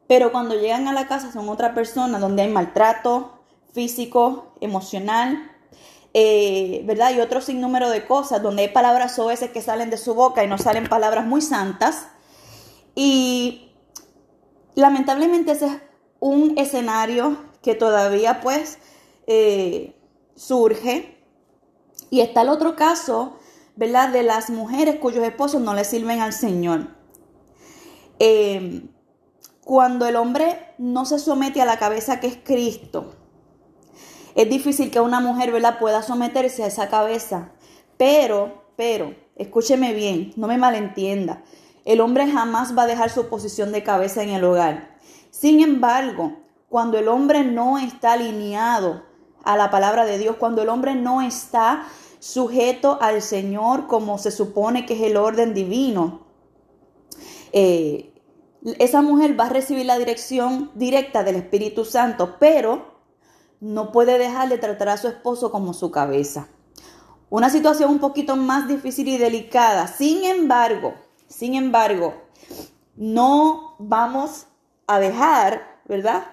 Pero 0.08 0.32
cuando 0.32 0.56
llegan 0.56 0.88
a 0.88 0.94
la 0.94 1.08
casa 1.08 1.32
son 1.32 1.50
otra 1.50 1.76
persona 1.76 2.18
donde 2.18 2.42
hay 2.42 2.50
maltrato 2.50 3.44
físico, 3.76 4.56
emocional, 4.60 5.52
eh, 6.18 6.82
¿verdad? 6.86 7.14
Y 7.14 7.20
otro 7.20 7.42
sinnúmero 7.42 7.90
de 7.90 8.06
cosas, 8.06 8.42
donde 8.42 8.62
hay 8.62 8.68
palabras 8.70 9.18
veces 9.28 9.50
que 9.50 9.62
salen 9.62 9.90
de 9.90 9.98
su 9.98 10.14
boca 10.14 10.46
y 10.46 10.48
no 10.48 10.58
salen 10.58 10.88
palabras 10.88 11.26
muy 11.26 11.42
santas. 11.42 12.08
Y 12.96 13.74
lamentablemente 14.76 15.52
ese 15.52 15.66
es 15.66 15.74
un 16.22 16.58
escenario 16.58 17.38
que 17.62 17.76
todavía 17.76 18.40
pues 18.40 18.78
eh, 19.28 19.94
surge. 20.36 21.22
Y 22.10 22.22
está 22.22 22.44
el 22.44 22.50
otro 22.50 22.78
caso, 22.78 23.38
¿verdad? 23.76 24.08
De 24.08 24.24
las 24.24 24.50
mujeres 24.50 25.00
cuyos 25.02 25.26
esposos 25.26 25.60
no 25.60 25.74
le 25.74 25.84
sirven 25.84 26.22
al 26.22 26.32
Señor. 26.32 26.96
Eh, 28.20 28.88
cuando 29.66 30.08
el 30.08 30.16
hombre 30.16 30.76
no 30.78 31.04
se 31.04 31.20
somete 31.20 31.62
a 31.62 31.66
la 31.66 31.78
cabeza 31.78 32.22
que 32.22 32.28
es 32.28 32.38
Cristo, 32.42 33.16
es 34.36 34.50
difícil 34.50 34.92
que 34.92 35.00
una 35.00 35.22
mujer, 35.22 35.52
¿verdad?, 35.52 35.80
pueda 35.80 36.04
someterse 36.04 36.64
a 36.64 36.68
esa 36.68 36.90
cabeza. 36.90 37.52
Pero, 37.98 38.64
pero, 38.76 39.16
escúcheme 39.38 39.94
bien, 39.94 40.34
no 40.36 40.48
me 40.48 40.58
malentienda. 40.58 41.42
El 41.86 42.02
hombre 42.02 42.30
jamás 42.30 42.78
va 42.78 42.84
a 42.84 42.88
dejar 42.88 43.10
su 43.10 43.28
posición 43.28 43.72
de 43.72 43.84
cabeza 43.84 44.24
en 44.24 44.30
el 44.30 44.44
hogar. 44.44 44.98
Sin 45.32 45.62
embargo, 45.62 46.34
cuando 46.68 47.00
el 47.00 47.08
hombre 47.08 47.46
no 47.46 47.78
está 47.78 48.14
alineado 48.14 49.04
a 49.44 49.56
la 49.56 49.70
palabra 49.70 50.06
de 50.06 50.18
Dios, 50.18 50.36
cuando 50.36 50.64
el 50.64 50.70
hombre 50.70 50.96
no 50.96 51.22
está 51.22 51.88
sujeto 52.20 52.98
al 53.02 53.22
Señor 53.22 53.88
como 53.88 54.18
se 54.18 54.32
supone 54.32 54.86
que 54.86 54.96
es 54.96 55.02
el 55.02 55.16
orden 55.16 55.54
divino, 55.54 56.26
eh, 57.54 58.12
esa 58.80 59.02
mujer 59.02 59.40
va 59.40 59.46
a 59.46 59.50
recibir 59.50 59.86
la 59.86 59.98
dirección 59.98 60.72
directa 60.74 61.24
del 61.24 61.36
Espíritu 61.36 61.86
Santo, 61.86 62.36
pero 62.40 62.95
no 63.60 63.92
puede 63.92 64.18
dejar 64.18 64.50
de 64.50 64.58
tratar 64.58 64.90
a 64.90 64.98
su 64.98 65.08
esposo 65.08 65.52
como 65.52 65.74
su 65.74 65.92
cabeza. 65.92 66.48
una 67.30 67.50
situación 67.50 67.90
un 67.90 68.00
poquito 68.00 68.36
más 68.36 68.68
difícil 68.68 69.08
y 69.08 69.18
delicada. 69.18 69.88
Sin 69.88 70.24
embargo, 70.24 70.94
sin 71.28 71.56
embargo, 71.56 72.14
no 72.96 73.76
vamos 73.80 74.46
a 74.88 75.00
dejar, 75.00 75.80
¿verdad? 75.86 76.24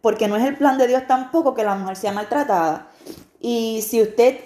Porque 0.00 0.26
no 0.26 0.36
es 0.36 0.44
el 0.44 0.56
plan 0.56 0.78
de 0.78 0.88
Dios 0.88 1.06
tampoco 1.06 1.54
que 1.54 1.64
la 1.64 1.74
mujer 1.74 1.96
sea 1.96 2.12
maltratada. 2.12 2.90
Y 3.40 3.82
si 3.82 4.02
usted 4.02 4.40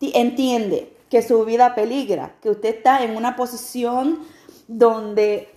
entiende 0.00 0.96
que 1.08 1.22
su 1.22 1.44
vida 1.44 1.74
peligra, 1.74 2.34
que 2.42 2.50
usted 2.50 2.76
está 2.76 3.04
en 3.04 3.16
una 3.16 3.36
posición 3.36 4.20
donde 4.66 5.54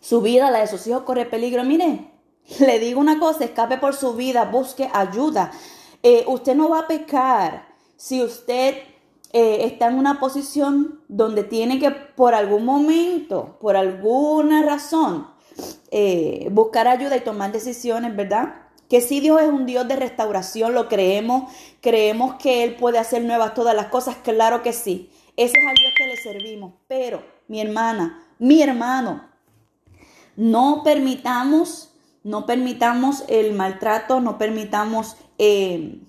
su 0.00 0.20
vida, 0.20 0.50
la 0.50 0.60
de 0.60 0.66
sus 0.66 0.86
hijos 0.86 1.02
corre 1.02 1.26
peligro, 1.26 1.64
mire, 1.64 2.10
le 2.60 2.78
digo 2.78 3.00
una 3.00 3.18
cosa, 3.18 3.44
escape 3.44 3.78
por 3.78 3.94
su 3.94 4.14
vida, 4.14 4.44
busque 4.44 4.88
ayuda. 4.92 5.52
Eh, 6.02 6.24
usted 6.26 6.54
no 6.54 6.68
va 6.68 6.80
a 6.80 6.86
pecar 6.86 7.68
si 7.96 8.22
usted 8.22 8.76
eh, 9.32 9.64
está 9.64 9.88
en 9.88 9.98
una 9.98 10.20
posición 10.20 11.00
donde 11.08 11.42
tiene 11.42 11.78
que 11.78 11.90
por 11.90 12.34
algún 12.34 12.64
momento, 12.64 13.58
por 13.60 13.76
alguna 13.76 14.62
razón, 14.62 15.28
eh, 15.90 16.48
buscar 16.50 16.88
ayuda 16.88 17.16
y 17.16 17.20
tomar 17.20 17.52
decisiones, 17.52 18.14
¿verdad? 18.14 18.54
Que 18.88 19.00
si 19.00 19.20
Dios 19.20 19.40
es 19.40 19.48
un 19.48 19.66
Dios 19.66 19.88
de 19.88 19.96
restauración, 19.96 20.74
lo 20.74 20.88
creemos, 20.88 21.52
creemos 21.80 22.34
que 22.34 22.64
Él 22.64 22.76
puede 22.76 22.98
hacer 22.98 23.24
nuevas 23.24 23.54
todas 23.54 23.74
las 23.74 23.86
cosas, 23.86 24.16
claro 24.22 24.62
que 24.62 24.72
sí. 24.72 25.10
Ese 25.36 25.58
es 25.58 25.66
al 25.66 25.74
Dios 25.74 25.92
que 25.96 26.06
le 26.06 26.16
servimos. 26.16 26.74
Pero, 26.86 27.24
mi 27.48 27.60
hermana, 27.60 28.24
mi 28.38 28.62
hermano, 28.62 29.28
no 30.36 30.82
permitamos, 30.84 31.93
no 32.24 32.46
permitamos 32.46 33.22
el 33.28 33.52
maltrato, 33.52 34.20
no 34.20 34.38
permitamos, 34.38 35.16
eh, 35.38 36.00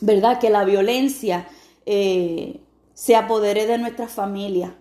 ¿verdad? 0.00 0.38
Que 0.40 0.50
la 0.50 0.64
violencia 0.64 1.48
eh, 1.86 2.60
se 2.94 3.16
apodere 3.16 3.66
de 3.66 3.78
nuestra 3.78 4.08
familia. 4.08 4.76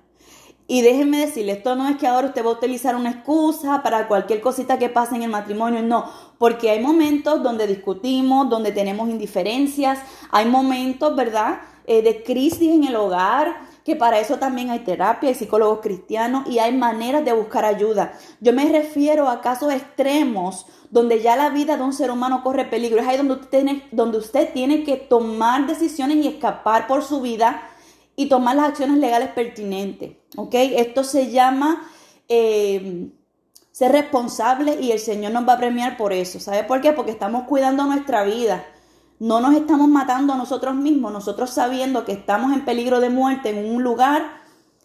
Y 0.65 0.81
déjenme 0.81 1.19
decirle, 1.19 1.51
esto 1.51 1.75
no 1.75 1.87
es 1.87 1.97
que 1.97 2.07
ahora 2.07 2.27
usted 2.27 2.43
va 2.43 2.49
a 2.49 2.53
utilizar 2.53 2.95
una 2.95 3.11
excusa 3.11 3.83
para 3.83 4.07
cualquier 4.07 4.41
cosita 4.41 4.79
que 4.79 4.89
pase 4.89 5.15
en 5.15 5.23
el 5.23 5.29
matrimonio, 5.29 5.83
no, 5.83 6.09
porque 6.39 6.71
hay 6.71 6.79
momentos 6.81 7.43
donde 7.43 7.67
discutimos, 7.67 8.49
donde 8.49 8.71
tenemos 8.71 9.09
indiferencias, 9.09 9.99
hay 10.31 10.45
momentos, 10.45 11.15
¿verdad?, 11.15 11.59
eh, 11.85 12.01
de 12.01 12.23
crisis 12.23 12.71
en 12.71 12.85
el 12.85 12.95
hogar, 12.95 13.55
que 13.83 13.95
para 13.95 14.19
eso 14.19 14.37
también 14.37 14.69
hay 14.69 14.79
terapia, 14.79 15.29
hay 15.29 15.35
psicólogos 15.35 15.79
cristianos 15.81 16.47
y 16.47 16.59
hay 16.59 16.71
maneras 16.71 17.25
de 17.25 17.33
buscar 17.33 17.65
ayuda. 17.65 18.13
Yo 18.39 18.53
me 18.53 18.65
refiero 18.71 19.27
a 19.27 19.41
casos 19.41 19.73
extremos 19.73 20.65
donde 20.89 21.21
ya 21.21 21.35
la 21.35 21.49
vida 21.49 21.75
de 21.75 21.83
un 21.83 21.93
ser 21.93 22.11
humano 22.11 22.43
corre 22.43 22.65
peligro. 22.65 23.01
Es 23.01 23.07
ahí 23.07 23.17
donde 23.17 23.33
usted 23.33 23.49
tiene, 23.49 23.87
donde 23.91 24.17
usted 24.19 24.53
tiene 24.53 24.83
que 24.83 24.95
tomar 24.95 25.67
decisiones 25.67 26.17
y 26.17 26.27
escapar 26.27 26.87
por 26.87 27.03
su 27.03 27.19
vida 27.21 27.61
y 28.15 28.27
tomar 28.27 28.55
las 28.55 28.69
acciones 28.69 28.97
legales 28.97 29.29
pertinentes. 29.29 30.11
¿Ok? 30.37 30.53
Esto 30.53 31.03
se 31.03 31.31
llama 31.31 31.89
eh, 32.29 33.09
ser 33.71 33.91
responsable 33.91 34.77
y 34.79 34.91
el 34.91 34.99
Señor 34.99 35.31
nos 35.31 35.47
va 35.47 35.53
a 35.53 35.57
premiar 35.57 35.97
por 35.97 36.13
eso. 36.13 36.39
¿Sabe 36.39 36.63
por 36.63 36.79
qué? 36.79 36.93
Porque 36.93 37.11
estamos 37.11 37.43
cuidando 37.47 37.83
nuestra 37.85 38.23
vida. 38.23 38.65
No 39.19 39.39
nos 39.39 39.55
estamos 39.55 39.87
matando 39.87 40.33
a 40.33 40.37
nosotros 40.37 40.75
mismos, 40.75 41.11
nosotros 41.13 41.49
sabiendo 41.49 42.05
que 42.05 42.11
estamos 42.11 42.53
en 42.53 42.65
peligro 42.65 42.99
de 42.99 43.09
muerte 43.09 43.49
en 43.49 43.73
un 43.73 43.83
lugar 43.83 44.41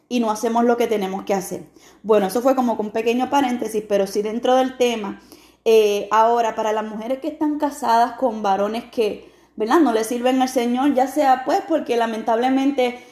y 0.09 0.21
no 0.21 0.31
hacemos 0.31 0.65
lo 0.65 0.77
que 0.77 0.87
tenemos 0.87 1.25
que 1.25 1.35
hacer. 1.35 1.67
Bueno, 2.03 2.27
eso 2.27 2.41
fue 2.41 2.55
como 2.55 2.77
con 2.77 2.87
un 2.87 2.93
pequeño 2.93 3.31
paréntesis, 3.31 3.85
pero 3.89 4.07
sí 4.07 4.23
dentro 4.23 4.55
del 4.55 4.77
tema. 4.77 5.21
Eh, 5.65 6.09
ahora, 6.11 6.55
para 6.55 6.73
las 6.73 6.85
mujeres 6.85 7.19
que 7.19 7.29
están 7.29 7.59
casadas 7.59 8.13
con 8.13 8.43
varones 8.43 8.85
que, 8.91 9.33
¿verdad? 9.57 9.81
No 9.81 9.93
le 9.93 10.05
sirven 10.05 10.41
al 10.41 10.49
Señor, 10.49 10.95
ya 10.95 11.07
sea 11.07 11.45
pues 11.45 11.61
porque 11.69 11.97
lamentablemente 11.97 13.05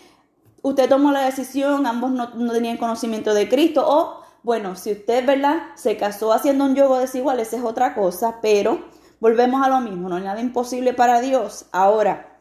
usted 0.63 0.89
tomó 0.89 1.13
la 1.13 1.21
decisión, 1.23 1.87
ambos 1.87 2.13
no, 2.13 2.31
tenían 2.53 2.77
conocimiento 2.77 3.35
de 3.35 3.49
Cristo, 3.49 3.85
o 3.87 4.23
bueno, 4.43 4.75
si 4.77 4.93
usted, 4.93 5.27
¿verdad? 5.27 5.65
Se 5.75 5.97
casó 5.97 6.33
haciendo 6.33 6.65
un 6.65 6.75
yogo 6.75 6.99
desigual, 6.99 7.41
esa 7.41 7.57
es 7.57 7.63
otra 7.63 7.95
cosa, 7.95 8.39
pero 8.41 8.81
volvemos 9.21 9.65
a 9.65 9.69
lo 9.69 9.81
mismo, 9.81 10.09
no 10.09 10.17
hay 10.17 10.25
nada 10.25 10.41
imposible 10.41 10.93
para 10.93 11.21
Dios. 11.21 11.67
Ahora, 11.73 12.41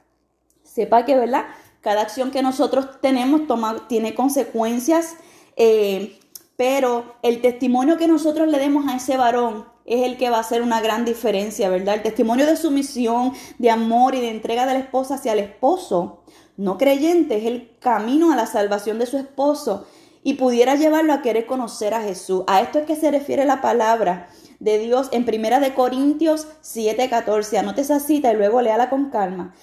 sepa 0.64 1.06
que, 1.06 1.16
¿verdad? 1.16 1.46
Cada 1.82 2.02
acción 2.02 2.32
que 2.32 2.42
nosotros 2.42 3.02
tenemos 3.02 3.48
toma, 3.48 3.88
tiene 3.88 4.16
consecuencias, 4.16 5.16
eh, 5.56 6.20
pero 6.58 7.16
el 7.22 7.42
testimonio 7.42 7.98
que 7.98 8.08
nosotros 8.08 8.48
le 8.48 8.58
demos 8.58 8.88
a 8.88 8.96
ese 8.96 9.18
varón 9.18 9.66
es 9.86 10.04
el 10.04 10.18
que 10.18 10.30
va 10.30 10.38
a 10.38 10.42
hacer 10.42 10.62
una 10.62 10.82
gran 10.82 11.06
diferencia, 11.06 11.70
¿verdad? 11.70 11.96
El 11.96 12.04
testimonio 12.04 12.46
de 12.46 12.58
sumisión, 12.58 13.34
de 13.60 13.70
amor 13.70 14.16
y 14.16 14.22
de 14.22 14.30
entrega 14.30 14.66
de 14.66 14.74
la 14.74 14.80
esposa 14.80 15.16
hacia 15.16 15.34
el 15.34 15.40
esposo 15.40 16.24
no 16.58 16.78
creyente 16.78 17.38
es 17.38 17.46
el 17.46 17.78
camino 17.80 18.32
a 18.32 18.36
la 18.36 18.46
salvación 18.46 18.98
de 18.98 19.06
su 19.06 19.18
esposo 19.18 19.86
y 20.24 20.36
pudiera 20.36 20.76
llevarlo 20.76 21.14
a 21.14 21.22
querer 21.22 21.46
conocer 21.46 21.94
a 21.94 22.02
Jesús. 22.02 22.44
A 22.48 22.62
esto 22.62 22.80
es 22.80 22.86
que 22.86 22.96
se 22.96 23.12
refiere 23.12 23.46
la 23.46 23.62
palabra 23.62 24.30
de 24.66 24.80
Dios 24.80 25.10
en 25.12 25.26
Primera 25.26 25.60
de 25.60 25.76
Corintios 25.76 26.48
7:14. 26.64 27.60
Anote 27.60 27.82
esa 27.82 28.00
cita 28.00 28.34
y 28.34 28.36
luego 28.36 28.62
léala 28.62 28.90
con 28.90 29.12
calma. 29.12 29.54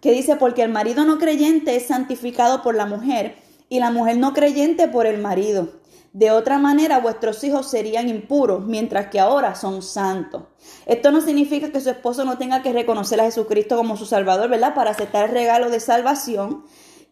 Que 0.00 0.10
dice, 0.10 0.34
porque 0.34 0.62
el 0.62 0.68
marido 0.68 1.04
no 1.04 1.18
creyente 1.18 1.76
es 1.76 1.86
santificado 1.86 2.60
por 2.62 2.74
la 2.74 2.84
mujer 2.84 3.36
y 3.68 3.78
la 3.78 3.92
mujer 3.92 4.18
no 4.18 4.34
creyente 4.34 4.88
por 4.88 5.06
el 5.06 5.18
marido. 5.18 5.68
De 6.12 6.32
otra 6.32 6.58
manera, 6.58 6.98
vuestros 6.98 7.44
hijos 7.44 7.70
serían 7.70 8.08
impuros, 8.08 8.66
mientras 8.66 9.06
que 9.08 9.20
ahora 9.20 9.54
son 9.54 9.80
santos. 9.80 10.42
Esto 10.86 11.12
no 11.12 11.20
significa 11.20 11.70
que 11.70 11.80
su 11.80 11.90
esposo 11.90 12.24
no 12.24 12.36
tenga 12.36 12.62
que 12.62 12.72
reconocer 12.72 13.20
a 13.20 13.24
Jesucristo 13.24 13.76
como 13.76 13.96
su 13.96 14.06
Salvador, 14.06 14.50
¿verdad? 14.50 14.74
Para 14.74 14.90
aceptar 14.90 15.26
el 15.26 15.34
regalo 15.34 15.70
de 15.70 15.78
salvación 15.78 16.64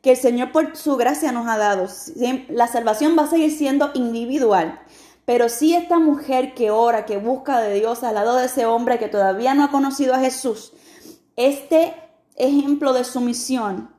que 0.02 0.12
el 0.12 0.16
Señor 0.16 0.50
por 0.50 0.76
su 0.76 0.96
gracia 0.96 1.30
nos 1.30 1.46
ha 1.46 1.58
dado. 1.58 1.86
La 2.48 2.66
salvación 2.66 3.16
va 3.16 3.24
a 3.24 3.30
seguir 3.30 3.52
siendo 3.52 3.92
individual. 3.94 4.80
Pero 5.26 5.48
si 5.48 5.74
esta 5.74 5.98
mujer 5.98 6.54
que 6.54 6.70
ora, 6.70 7.04
que 7.04 7.18
busca 7.18 7.60
de 7.60 7.74
Dios 7.74 8.02
al 8.04 8.14
lado 8.14 8.36
de 8.36 8.46
ese 8.46 8.64
hombre 8.64 8.98
que 8.98 9.08
todavía 9.08 9.54
no 9.54 9.64
ha 9.64 9.70
conocido 9.70 10.14
a 10.14 10.20
Jesús, 10.20 10.72
este 11.34 11.94
ejemplo 12.36 12.92
de 12.92 13.04
sumisión 13.04 13.90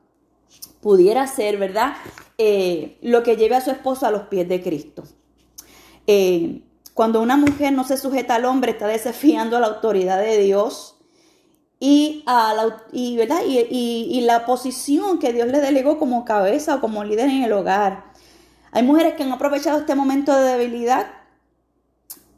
pudiera 0.80 1.26
ser, 1.26 1.58
¿verdad? 1.58 1.94
Eh, 2.38 2.98
lo 3.02 3.22
que 3.22 3.36
lleve 3.36 3.56
a 3.56 3.60
su 3.60 3.70
esposo 3.70 4.06
a 4.06 4.10
los 4.10 4.22
pies 4.22 4.48
de 4.48 4.62
Cristo. 4.62 5.04
Eh, 6.06 6.62
cuando 6.94 7.20
una 7.20 7.36
mujer 7.36 7.74
no 7.74 7.84
se 7.84 7.98
sujeta 7.98 8.36
al 8.36 8.46
hombre, 8.46 8.72
está 8.72 8.86
desafiando 8.86 9.56
a 9.56 9.60
la 9.60 9.66
autoridad 9.66 10.18
de 10.20 10.38
Dios 10.38 10.96
y, 11.78 12.24
a 12.26 12.54
la, 12.54 12.82
¿verdad? 13.16 13.42
Y, 13.46 14.20
la 14.22 14.46
posición 14.46 15.18
que 15.18 15.32
Dios 15.32 15.46
le 15.48 15.60
delegó 15.60 15.98
como 15.98 16.24
cabeza 16.24 16.76
o 16.76 16.80
como 16.80 17.04
líder 17.04 17.28
en 17.28 17.42
el 17.44 17.52
hogar. 17.52 18.12
Hay 18.72 18.82
mujeres 18.82 19.14
que 19.14 19.22
han 19.22 19.32
aprovechado 19.32 19.78
este 19.78 19.94
momento 19.94 20.34
de 20.34 20.56
debilidad 20.56 21.17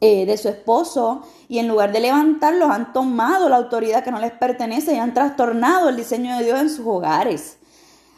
eh, 0.03 0.25
de 0.25 0.35
su 0.35 0.49
esposo 0.49 1.21
y 1.47 1.59
en 1.59 1.67
lugar 1.67 1.91
de 1.91 1.99
levantarlos 1.99 2.71
han 2.71 2.91
tomado 2.91 3.49
la 3.49 3.57
autoridad 3.57 4.03
que 4.03 4.09
no 4.09 4.19
les 4.19 4.31
pertenece 4.31 4.95
y 4.95 4.97
han 4.97 5.13
trastornado 5.13 5.89
el 5.89 5.95
diseño 5.95 6.35
de 6.35 6.43
Dios 6.43 6.59
en 6.59 6.69
sus 6.71 6.87
hogares. 6.87 7.59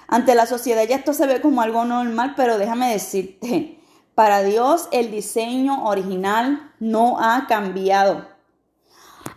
Ante 0.07 0.33
la 0.33 0.45
sociedad 0.45 0.87
ya 0.87 0.95
esto 0.95 1.13
se 1.13 1.27
ve 1.27 1.41
como 1.41 1.61
algo 1.61 1.83
normal, 1.83 2.35
pero 2.37 2.57
déjame 2.57 2.93
decirte, 2.93 3.79
para 4.15 4.43
Dios 4.43 4.87
el 4.93 5.11
diseño 5.11 5.83
original 5.83 6.71
no 6.79 7.19
ha 7.19 7.47
cambiado. 7.47 8.29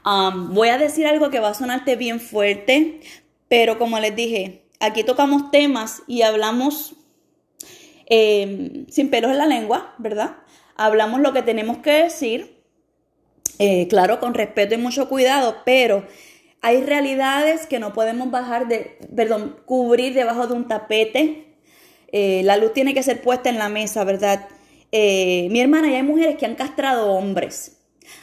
voy 0.04 0.68
a 0.68 0.78
decir 0.78 1.08
algo 1.08 1.30
que 1.30 1.40
va 1.40 1.48
a 1.48 1.54
sonarte 1.54 1.96
bien 1.96 2.20
fuerte, 2.20 3.00
pero 3.48 3.76
como 3.76 3.98
les 3.98 4.14
dije, 4.14 4.68
aquí 4.78 5.02
tocamos 5.02 5.50
temas 5.50 6.04
y 6.06 6.22
hablamos 6.22 6.94
em, 8.06 8.86
sin 8.88 9.10
pelos 9.10 9.32
en 9.32 9.38
la 9.38 9.46
lengua, 9.46 9.94
¿verdad? 9.98 10.36
Hablamos 10.76 11.20
lo 11.20 11.32
que 11.32 11.42
tenemos 11.42 11.78
que 11.78 11.90
decir, 12.04 12.62
eh, 13.58 13.88
claro, 13.88 14.20
con 14.20 14.34
respeto 14.34 14.74
y 14.74 14.78
mucho 14.78 15.08
cuidado, 15.08 15.56
pero 15.64 16.04
hay 16.60 16.82
realidades 16.82 17.66
que 17.66 17.78
no 17.78 17.92
podemos 17.92 18.30
bajar 18.30 18.68
de, 18.68 18.98
perdón, 19.14 19.56
cubrir 19.64 20.14
debajo 20.14 20.46
de 20.46 20.54
un 20.54 20.68
tapete. 20.68 21.54
Eh, 22.12 22.42
la 22.44 22.56
luz 22.56 22.72
tiene 22.72 22.94
que 22.94 23.02
ser 23.02 23.22
puesta 23.22 23.48
en 23.48 23.58
la 23.58 23.68
mesa, 23.68 24.04
¿verdad? 24.04 24.48
Eh, 24.92 25.48
mi 25.50 25.60
hermana, 25.60 25.88
y 25.90 25.94
hay 25.94 26.02
mujeres 26.02 26.36
que 26.36 26.46
han 26.46 26.54
castrado 26.54 27.12
hombres. 27.12 27.78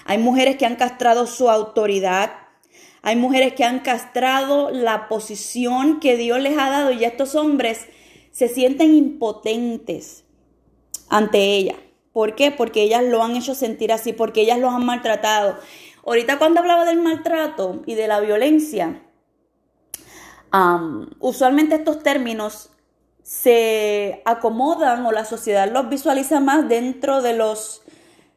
Hay 0.05 0.17
mujeres 0.17 0.57
que 0.57 0.65
han 0.65 0.75
castrado 0.75 1.27
su 1.27 1.49
autoridad. 1.49 2.31
Hay 3.01 3.15
mujeres 3.15 3.53
que 3.53 3.63
han 3.63 3.79
castrado 3.79 4.69
la 4.71 5.07
posición 5.07 5.99
que 5.99 6.17
Dios 6.17 6.39
les 6.39 6.57
ha 6.57 6.69
dado 6.69 6.91
y 6.91 7.03
estos 7.03 7.35
hombres 7.35 7.87
se 8.31 8.47
sienten 8.47 8.95
impotentes 8.95 10.23
ante 11.09 11.39
ella. 11.39 11.75
¿Por 12.13 12.35
qué? 12.35 12.51
Porque 12.51 12.83
ellas 12.83 13.03
lo 13.03 13.23
han 13.23 13.35
hecho 13.35 13.55
sentir 13.55 13.91
así, 13.91 14.13
porque 14.13 14.41
ellas 14.41 14.59
los 14.59 14.73
han 14.73 14.85
maltratado. 14.85 15.57
Ahorita 16.05 16.37
cuando 16.37 16.59
hablaba 16.59 16.85
del 16.85 17.01
maltrato 17.01 17.81
y 17.85 17.95
de 17.95 18.07
la 18.07 18.19
violencia, 18.19 19.01
usualmente 21.19 21.75
estos 21.75 22.03
términos 22.03 22.69
se 23.23 24.21
acomodan 24.25 25.05
o 25.05 25.11
la 25.11 25.25
sociedad 25.25 25.71
los 25.71 25.89
visualiza 25.89 26.39
más 26.39 26.67
dentro 26.69 27.21
de 27.21 27.33
los 27.33 27.81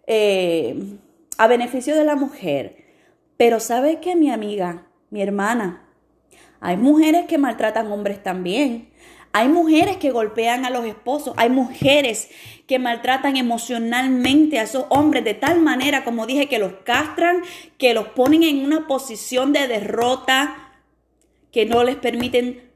eh, 0.06 0.96
a 1.36 1.46
beneficio 1.48 1.94
de 1.96 2.04
la 2.04 2.16
mujer. 2.16 2.84
Pero 3.36 3.60
sabe 3.60 4.00
que 4.00 4.16
mi 4.16 4.30
amiga, 4.30 4.86
mi 5.10 5.22
hermana, 5.22 5.82
Hay 6.58 6.78
mujeres 6.78 7.26
que 7.26 7.36
maltratan 7.36 7.92
hombres 7.92 8.22
también. 8.22 8.88
Hay 9.36 9.48
mujeres 9.48 9.98
que 9.98 10.12
golpean 10.12 10.64
a 10.64 10.70
los 10.70 10.86
esposos. 10.86 11.34
Hay 11.36 11.50
mujeres 11.50 12.30
que 12.66 12.78
maltratan 12.78 13.36
emocionalmente 13.36 14.58
a 14.58 14.62
esos 14.62 14.86
hombres 14.88 15.24
de 15.24 15.34
tal 15.34 15.60
manera, 15.60 16.04
como 16.04 16.24
dije, 16.24 16.48
que 16.48 16.58
los 16.58 16.72
castran, 16.84 17.42
que 17.76 17.92
los 17.92 18.08
ponen 18.08 18.44
en 18.44 18.64
una 18.64 18.86
posición 18.86 19.52
de 19.52 19.68
derrota, 19.68 20.72
que 21.52 21.66
no 21.66 21.84
les 21.84 21.96
permiten 21.96 22.70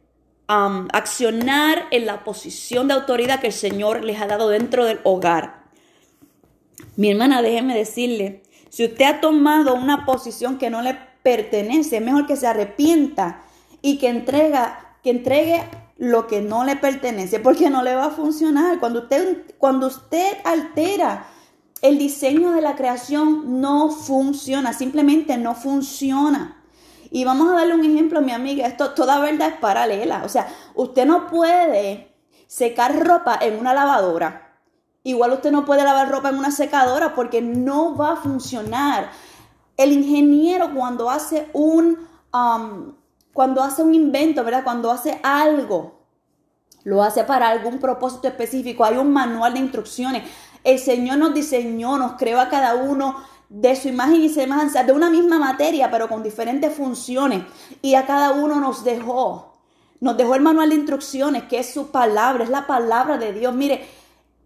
um, 0.51 0.87
accionar 0.93 1.87
en 1.93 2.05
la 2.05 2.25
posición 2.25 2.89
de 2.89 2.93
autoridad 2.93 3.41
que 3.41 3.47
el 3.47 3.55
Señor 3.55 4.05
les 4.05 4.21
ha 4.21 4.27
dado 4.27 4.51
dentro 4.51 4.85
del 4.85 5.01
hogar. 5.05 5.65
Mi 6.95 7.11
hermana, 7.11 7.41
déjeme 7.41 7.75
decirle, 7.75 8.43
si 8.69 8.85
usted 8.85 9.07
ha 9.07 9.21
tomado 9.23 9.75
una 9.75 10.05
posición 10.05 10.59
que 10.59 10.69
no 10.69 10.83
le 10.83 10.95
pertenece, 11.23 12.03
mejor 12.03 12.27
que 12.27 12.37
se 12.37 12.47
arrepienta 12.47 13.45
y 13.81 13.97
que 13.97 14.09
entrega, 14.09 14.99
que 15.03 15.09
entregue 15.09 15.63
lo 16.01 16.27
que 16.27 16.41
no 16.41 16.65
le 16.65 16.77
pertenece, 16.77 17.41
porque 17.41 17.69
no 17.69 17.83
le 17.83 17.95
va 17.95 18.07
a 18.07 18.11
funcionar. 18.11 18.81
Cuando 18.81 19.01
usted, 19.01 19.43
cuando 19.59 19.89
usted 19.89 20.39
altera 20.45 21.27
el 21.83 21.99
diseño 21.99 22.53
de 22.53 22.63
la 22.63 22.75
creación, 22.75 23.61
no 23.61 23.91
funciona, 23.91 24.73
simplemente 24.73 25.37
no 25.37 25.55
funciona. 25.55 26.57
Y 27.11 27.25
vamos 27.25 27.51
a 27.51 27.57
darle 27.57 27.75
un 27.75 27.85
ejemplo, 27.85 28.23
mi 28.23 28.33
amiga, 28.33 28.67
esto 28.67 28.95
toda 28.95 29.21
verdad 29.21 29.49
es 29.49 29.59
paralela. 29.59 30.23
O 30.25 30.31
sea, 30.31 30.49
usted 30.75 31.05
no 31.05 31.27
puede 31.27 32.17
secar 32.47 33.07
ropa 33.07 33.39
en 33.39 33.59
una 33.59 33.75
lavadora. 33.75 34.57
Igual 35.03 35.35
usted 35.35 35.53
no 35.53 35.67
puede 35.67 35.85
lavar 35.85 36.11
ropa 36.11 36.31
en 36.31 36.39
una 36.39 36.51
secadora 36.51 37.15
porque 37.15 37.43
no 37.43 37.95
va 37.95 38.13
a 38.13 38.17
funcionar. 38.17 39.11
El 39.77 39.93
ingeniero 39.93 40.73
cuando 40.75 41.11
hace 41.11 41.51
un, 41.53 41.99
um, 42.33 42.95
cuando 43.41 43.63
hace 43.63 43.83
un 43.83 43.95
invento, 43.95 44.45
¿verdad? 44.45 44.65
Cuando 44.65 44.91
hace 44.91 45.19
algo, 45.23 45.95
lo 46.85 47.03
hace 47.03 47.25
para 47.25 47.49
algún 47.49 47.79
propósito 47.79 48.29
específico. 48.29 48.85
Hay 48.85 48.99
un 48.99 49.15
manual 49.15 49.55
de 49.55 49.61
instrucciones. 49.61 50.25
El 50.63 50.79
Señor 50.79 51.17
nos 51.17 51.33
diseñó, 51.33 51.97
nos 51.97 52.19
creó 52.19 52.39
a 52.39 52.51
cada 52.51 52.75
uno 52.75 53.17
de 53.49 53.75
su 53.77 53.89
imagen 53.89 54.21
y 54.21 54.29
semejanza, 54.29 54.85
de 54.85 54.93
una 54.93 55.09
misma 55.09 55.39
materia, 55.39 55.91
pero 55.91 56.07
con 56.07 56.23
diferentes 56.23 56.75
funciones. 56.75 57.45
Y 57.81 57.95
a 57.95 58.05
cada 58.05 58.33
uno 58.33 58.61
nos 58.61 58.85
dejó, 58.85 59.55
nos 60.01 60.19
dejó 60.19 60.35
el 60.35 60.43
manual 60.43 60.69
de 60.69 60.75
instrucciones, 60.75 61.45
que 61.45 61.61
es 61.61 61.73
su 61.73 61.91
palabra, 61.91 62.45
es 62.45 62.51
la 62.51 62.67
palabra 62.67 63.17
de 63.17 63.33
Dios. 63.33 63.55
Mire, 63.55 63.89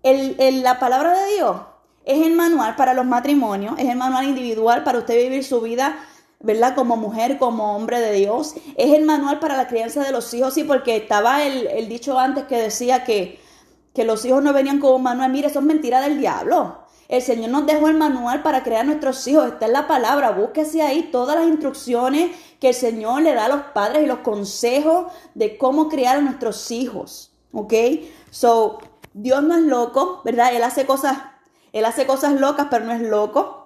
la 0.04 0.78
palabra 0.78 1.18
de 1.18 1.34
Dios 1.34 1.56
es 2.04 2.24
el 2.24 2.36
manual 2.36 2.76
para 2.76 2.94
los 2.94 3.06
matrimonios, 3.06 3.76
es 3.76 3.88
el 3.88 3.96
manual 3.96 4.26
individual 4.26 4.84
para 4.84 4.98
usted 4.98 5.16
vivir 5.16 5.42
su 5.42 5.60
vida 5.60 5.98
¿verdad? 6.44 6.74
Como 6.74 6.96
mujer, 6.96 7.38
como 7.38 7.74
hombre 7.74 7.98
de 8.00 8.12
Dios. 8.12 8.54
Es 8.76 8.92
el 8.92 9.04
manual 9.04 9.40
para 9.40 9.56
la 9.56 9.66
crianza 9.66 10.04
de 10.04 10.12
los 10.12 10.32
hijos, 10.34 10.54
sí, 10.54 10.62
porque 10.62 10.96
estaba 10.96 11.42
el, 11.44 11.88
dicho 11.88 12.18
antes 12.18 12.44
que 12.44 12.56
decía 12.56 13.04
que, 13.04 13.40
que 13.94 14.04
los 14.04 14.24
hijos 14.24 14.42
no 14.42 14.52
venían 14.52 14.78
como 14.78 14.98
manual. 14.98 15.32
Mire, 15.32 15.48
eso 15.48 15.60
es 15.60 15.64
mentira 15.64 16.00
del 16.02 16.20
diablo. 16.20 16.84
El 17.08 17.22
Señor 17.22 17.50
nos 17.50 17.66
dejó 17.66 17.88
el 17.88 17.96
manual 17.96 18.42
para 18.42 18.62
crear 18.62 18.84
nuestros 18.84 19.26
hijos. 19.26 19.46
Está 19.46 19.66
en 19.66 19.72
la 19.72 19.86
palabra. 19.86 20.32
Búsquese 20.32 20.82
ahí 20.82 21.08
todas 21.10 21.36
las 21.36 21.48
instrucciones 21.48 22.30
que 22.60 22.68
el 22.68 22.74
Señor 22.74 23.22
le 23.22 23.34
da 23.34 23.46
a 23.46 23.48
los 23.48 23.62
padres 23.74 24.04
y 24.04 24.06
los 24.06 24.18
consejos 24.18 25.12
de 25.34 25.56
cómo 25.56 25.88
criar 25.88 26.18
a 26.18 26.20
nuestros 26.20 26.70
hijos. 26.70 27.32
¿Ok? 27.52 27.72
So, 28.30 28.78
Dios 29.14 29.42
no 29.42 29.56
es 29.56 29.62
loco, 29.62 30.20
¿verdad? 30.24 30.54
Él 30.54 30.62
hace 30.62 30.86
cosas, 30.86 31.18
Él 31.72 31.84
hace 31.84 32.06
cosas 32.06 32.34
locas, 32.34 32.66
pero 32.70 32.84
no 32.84 32.92
es 32.92 33.00
loco. 33.00 33.63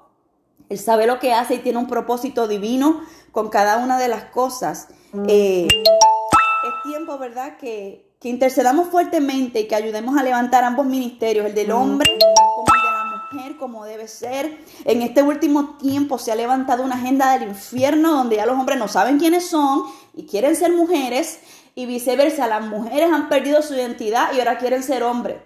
Él 0.69 0.79
sabe 0.79 1.07
lo 1.07 1.19
que 1.19 1.33
hace 1.33 1.55
y 1.55 1.59
tiene 1.59 1.79
un 1.79 1.87
propósito 1.87 2.47
divino 2.47 3.03
con 3.33 3.49
cada 3.49 3.79
una 3.79 3.99
de 3.99 4.09
las 4.09 4.25
cosas. 4.25 4.89
Eh, 5.27 5.69
es 5.69 6.91
tiempo, 6.91 7.19
¿verdad? 7.19 7.57
Que, 7.57 8.13
que, 8.21 8.29
intercedamos 8.29 8.89
fuertemente 8.89 9.61
y 9.61 9.69
que 9.69 9.75
ayudemos 9.75 10.19
a 10.19 10.23
levantar 10.23 10.65
ambos 10.65 10.87
ministerios, 10.87 11.47
el 11.47 11.55
del 11.55 11.71
hombre 11.71 12.11
como 12.55 12.67
el 12.75 12.83
de 12.83 12.91
la 12.91 13.05
mujer, 13.05 13.57
como 13.57 13.85
debe 13.85 14.09
ser. 14.09 14.59
En 14.85 15.03
este 15.03 15.23
último 15.23 15.77
tiempo 15.79 16.19
se 16.19 16.33
ha 16.33 16.37
levantado 16.37 16.83
una 16.83 16.97
agenda 16.97 17.39
del 17.39 17.49
infierno 17.49 18.13
donde 18.13 18.37
ya 18.37 18.47
los 18.47 18.59
hombres 18.59 18.79
no 18.79 18.89
saben 18.89 19.19
quiénes 19.19 19.49
son 19.49 19.85
y 20.15 20.27
quieren 20.27 20.57
ser 20.57 20.73
mujeres 20.73 21.41
y 21.75 21.87
viceversa. 21.87 22.47
Las 22.47 22.67
mujeres 22.67 23.11
han 23.13 23.29
perdido 23.29 23.63
su 23.63 23.75
identidad 23.75 24.33
y 24.35 24.41
ahora 24.41 24.59
quieren 24.59 24.83
ser 24.83 25.03
hombres. 25.03 25.39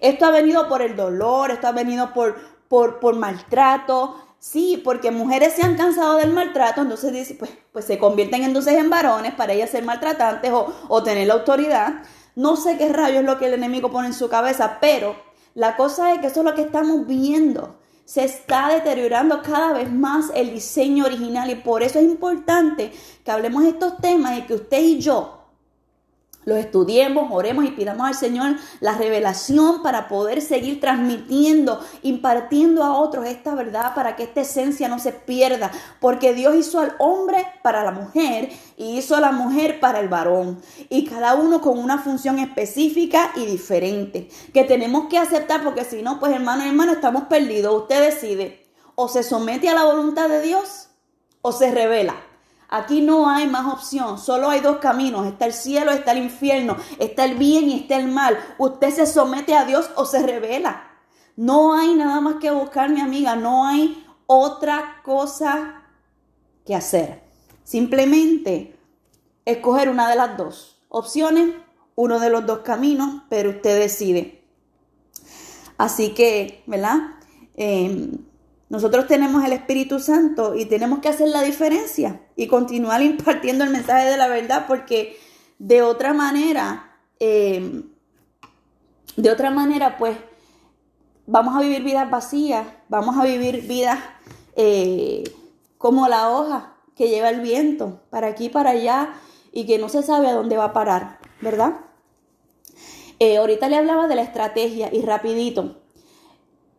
Esto 0.00 0.26
ha 0.26 0.30
venido 0.30 0.68
por 0.68 0.82
el 0.82 0.96
dolor, 0.96 1.50
esto 1.50 1.66
ha 1.66 1.72
venido 1.72 2.12
por, 2.12 2.36
por, 2.68 3.00
por 3.00 3.16
maltrato, 3.16 4.16
Sí, 4.40 4.80
porque 4.82 5.10
mujeres 5.10 5.52
se 5.52 5.62
han 5.62 5.76
cansado 5.76 6.16
del 6.16 6.32
maltrato, 6.32 6.80
entonces 6.80 7.12
dice, 7.12 7.34
pues, 7.34 7.50
pues 7.72 7.84
se 7.84 7.98
convierten 7.98 8.42
entonces 8.42 8.72
en 8.74 8.88
varones 8.88 9.34
para 9.34 9.52
ellas 9.52 9.68
ser 9.68 9.84
maltratantes 9.84 10.50
o, 10.50 10.72
o 10.88 11.02
tener 11.02 11.26
la 11.28 11.34
autoridad. 11.34 12.02
No 12.36 12.56
sé 12.56 12.78
qué 12.78 12.88
rayos 12.88 13.20
es 13.20 13.26
lo 13.26 13.38
que 13.38 13.46
el 13.46 13.54
enemigo 13.54 13.90
pone 13.90 14.08
en 14.08 14.14
su 14.14 14.30
cabeza, 14.30 14.78
pero 14.80 15.14
la 15.54 15.76
cosa 15.76 16.14
es 16.14 16.20
que 16.20 16.28
eso 16.28 16.40
es 16.40 16.46
lo 16.46 16.54
que 16.54 16.62
estamos 16.62 17.06
viendo. 17.06 17.76
Se 18.06 18.24
está 18.24 18.68
deteriorando 18.68 19.42
cada 19.42 19.74
vez 19.74 19.92
más 19.92 20.30
el 20.34 20.54
diseño 20.54 21.04
original 21.04 21.50
y 21.50 21.56
por 21.56 21.82
eso 21.82 21.98
es 21.98 22.06
importante 22.06 22.92
que 23.22 23.30
hablemos 23.30 23.62
de 23.64 23.68
estos 23.68 23.98
temas 23.98 24.38
y 24.38 24.42
que 24.42 24.54
usted 24.54 24.80
y 24.80 25.00
yo 25.00 25.39
los 26.50 26.58
estudiemos, 26.58 27.28
oremos 27.30 27.64
y 27.64 27.70
pidamos 27.70 28.08
al 28.08 28.14
Señor 28.14 28.56
la 28.80 28.98
revelación 28.98 29.82
para 29.82 30.08
poder 30.08 30.42
seguir 30.42 30.80
transmitiendo, 30.80 31.80
impartiendo 32.02 32.82
a 32.82 32.98
otros 32.98 33.26
esta 33.26 33.54
verdad 33.54 33.94
para 33.94 34.16
que 34.16 34.24
esta 34.24 34.40
esencia 34.40 34.88
no 34.88 34.98
se 34.98 35.12
pierda. 35.12 35.70
Porque 36.00 36.34
Dios 36.34 36.56
hizo 36.56 36.80
al 36.80 36.94
hombre 36.98 37.46
para 37.62 37.84
la 37.84 37.92
mujer 37.92 38.50
y 38.76 38.98
hizo 38.98 39.14
a 39.14 39.20
la 39.20 39.30
mujer 39.30 39.78
para 39.78 40.00
el 40.00 40.08
varón. 40.08 40.60
Y 40.88 41.04
cada 41.04 41.34
uno 41.34 41.60
con 41.60 41.78
una 41.78 41.98
función 41.98 42.40
específica 42.40 43.30
y 43.36 43.46
diferente. 43.46 44.28
Que 44.52 44.64
tenemos 44.64 45.06
que 45.08 45.18
aceptar 45.18 45.62
porque 45.62 45.84
si 45.84 46.02
no, 46.02 46.18
pues 46.18 46.32
hermano, 46.32 46.64
hermano, 46.64 46.92
estamos 46.92 47.24
perdidos. 47.24 47.82
Usted 47.82 48.10
decide 48.10 48.66
o 48.96 49.06
se 49.06 49.22
somete 49.22 49.68
a 49.68 49.74
la 49.74 49.84
voluntad 49.84 50.28
de 50.28 50.42
Dios 50.42 50.88
o 51.42 51.52
se 51.52 51.70
revela. 51.70 52.16
Aquí 52.72 53.00
no 53.00 53.28
hay 53.28 53.48
más 53.48 53.66
opción, 53.66 54.16
solo 54.16 54.48
hay 54.48 54.60
dos 54.60 54.76
caminos, 54.76 55.26
está 55.26 55.44
el 55.44 55.52
cielo, 55.52 55.90
está 55.90 56.12
el 56.12 56.18
infierno, 56.18 56.76
está 57.00 57.24
el 57.24 57.36
bien 57.36 57.68
y 57.68 57.80
está 57.80 57.96
el 57.96 58.06
mal. 58.06 58.38
Usted 58.58 58.90
se 58.90 59.06
somete 59.06 59.56
a 59.56 59.64
Dios 59.64 59.90
o 59.96 60.04
se 60.04 60.24
revela. 60.24 60.84
No 61.34 61.74
hay 61.74 61.94
nada 61.96 62.20
más 62.20 62.36
que 62.36 62.52
buscar, 62.52 62.88
mi 62.90 63.00
amiga, 63.00 63.34
no 63.34 63.66
hay 63.66 64.06
otra 64.26 65.00
cosa 65.02 65.82
que 66.64 66.76
hacer. 66.76 67.24
Simplemente 67.64 68.78
escoger 69.44 69.88
una 69.88 70.08
de 70.08 70.14
las 70.14 70.36
dos 70.36 70.80
opciones, 70.88 71.56
uno 71.96 72.20
de 72.20 72.30
los 72.30 72.46
dos 72.46 72.60
caminos, 72.60 73.22
pero 73.28 73.50
usted 73.50 73.80
decide. 73.80 74.44
Así 75.76 76.14
que, 76.14 76.62
¿verdad? 76.66 76.98
Eh, 77.56 78.10
nosotros 78.70 79.08
tenemos 79.08 79.44
el 79.44 79.52
Espíritu 79.52 79.98
Santo 79.98 80.54
y 80.54 80.64
tenemos 80.64 81.00
que 81.00 81.08
hacer 81.08 81.28
la 81.28 81.42
diferencia 81.42 82.22
y 82.36 82.46
continuar 82.46 83.02
impartiendo 83.02 83.64
el 83.64 83.70
mensaje 83.70 84.08
de 84.08 84.16
la 84.16 84.28
verdad 84.28 84.64
porque 84.66 85.18
de 85.58 85.82
otra 85.82 86.14
manera, 86.14 86.96
em, 87.18 87.82
de 89.16 89.30
otra 89.30 89.50
manera, 89.50 89.98
pues 89.98 90.16
vamos 91.26 91.54
a 91.56 91.60
vivir 91.60 91.82
vidas 91.82 92.08
vacías, 92.10 92.66
vamos 92.88 93.18
a 93.18 93.24
vivir 93.24 93.66
vidas 93.66 93.98
eh, 94.56 95.24
como 95.76 96.08
la 96.08 96.30
hoja 96.30 96.76
que 96.94 97.08
lleva 97.08 97.28
el 97.28 97.40
viento, 97.40 98.00
para 98.10 98.28
aquí 98.28 98.48
para 98.48 98.70
allá, 98.70 99.14
y 99.52 99.66
que 99.66 99.78
no 99.78 99.88
se 99.88 100.02
sabe 100.02 100.28
a 100.28 100.32
dónde 100.34 100.56
va 100.56 100.66
a 100.66 100.72
parar, 100.72 101.18
¿verdad? 101.40 101.80
Eh, 103.18 103.36
ahorita 103.38 103.68
le 103.68 103.76
hablaba 103.76 104.06
de 104.06 104.14
la 104.14 104.22
estrategia 104.22 104.90
y 104.92 105.02
rapidito. 105.02 105.82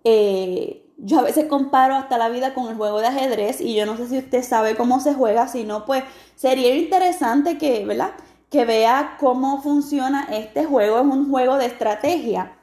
Eh, 0.03 0.80
yo 1.03 1.19
a 1.19 1.23
veces 1.23 1.45
comparo 1.45 1.95
hasta 1.95 2.19
la 2.19 2.29
vida 2.29 2.53
con 2.53 2.69
el 2.69 2.75
juego 2.75 2.99
de 2.99 3.07
ajedrez 3.07 3.59
y 3.59 3.73
yo 3.73 3.87
no 3.87 3.97
sé 3.97 4.07
si 4.07 4.19
usted 4.19 4.43
sabe 4.43 4.75
cómo 4.75 4.99
se 4.99 5.15
juega, 5.15 5.47
si 5.47 5.63
no, 5.63 5.85
pues 5.85 6.03
sería 6.35 6.75
interesante 6.75 7.57
que, 7.57 7.83
¿verdad? 7.85 8.11
Que 8.51 8.65
vea 8.65 9.17
cómo 9.19 9.63
funciona 9.63 10.27
este 10.31 10.65
juego. 10.65 10.99
Es 10.99 11.05
un 11.05 11.31
juego 11.31 11.57
de 11.57 11.65
estrategia. 11.65 12.55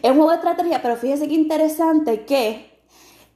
Es 0.00 0.10
un 0.10 0.16
juego 0.16 0.30
de 0.30 0.36
estrategia, 0.36 0.80
pero 0.80 0.96
fíjese 0.96 1.26
qué 1.26 1.34
interesante 1.34 2.24
que 2.24 2.82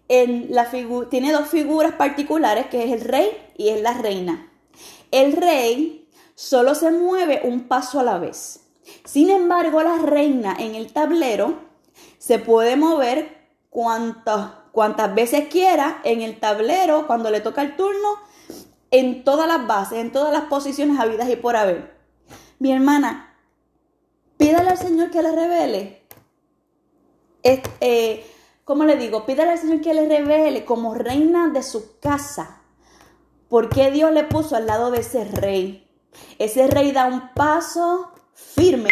en 0.06 0.46
la 0.50 0.70
tiene 1.10 1.32
dos 1.32 1.48
figuras 1.48 1.94
particulares, 1.94 2.66
que 2.66 2.84
es 2.84 2.92
el 2.92 3.00
rey 3.00 3.30
y 3.56 3.70
es 3.70 3.82
la 3.82 3.94
reina. 3.94 4.48
El 5.10 5.32
rey 5.32 6.08
solo 6.36 6.76
se 6.76 6.92
mueve 6.92 7.40
un 7.44 7.66
paso 7.66 7.98
a 7.98 8.04
la 8.04 8.18
vez. 8.18 8.60
Sin 9.04 9.30
embargo, 9.30 9.82
la 9.82 9.98
reina 9.98 10.54
en 10.58 10.76
el 10.76 10.92
tablero 10.92 11.58
se 12.18 12.38
puede 12.38 12.76
mover 12.76 13.41
cuantas, 13.72 14.50
cuantas 14.70 15.14
veces 15.14 15.48
quiera 15.48 16.02
en 16.04 16.20
el 16.20 16.38
tablero 16.38 17.06
cuando 17.06 17.30
le 17.30 17.40
toca 17.40 17.62
el 17.62 17.74
turno, 17.74 18.18
en 18.90 19.24
todas 19.24 19.48
las 19.48 19.66
bases, 19.66 19.98
en 19.98 20.12
todas 20.12 20.30
las 20.30 20.42
posiciones 20.42 21.00
habidas 21.00 21.30
y 21.30 21.36
por 21.36 21.56
haber. 21.56 21.96
Mi 22.58 22.70
hermana, 22.70 23.34
pídale 24.36 24.68
al 24.68 24.76
Señor 24.76 25.10
que 25.10 25.22
le 25.22 25.32
revele. 25.32 26.06
Eh, 27.42 28.30
¿Cómo 28.64 28.84
le 28.84 28.96
digo? 28.96 29.24
Pídale 29.24 29.52
al 29.52 29.58
Señor 29.58 29.80
que 29.80 29.94
le 29.94 30.06
revele 30.06 30.66
como 30.66 30.92
reina 30.92 31.48
de 31.48 31.62
su 31.62 31.98
casa. 31.98 32.60
¿Por 33.48 33.70
qué 33.70 33.90
Dios 33.90 34.12
le 34.12 34.24
puso 34.24 34.54
al 34.54 34.66
lado 34.66 34.90
de 34.90 35.00
ese 35.00 35.24
rey? 35.24 35.90
Ese 36.38 36.66
rey 36.66 36.92
da 36.92 37.06
un 37.06 37.32
paso 37.32 38.12
firme 38.34 38.90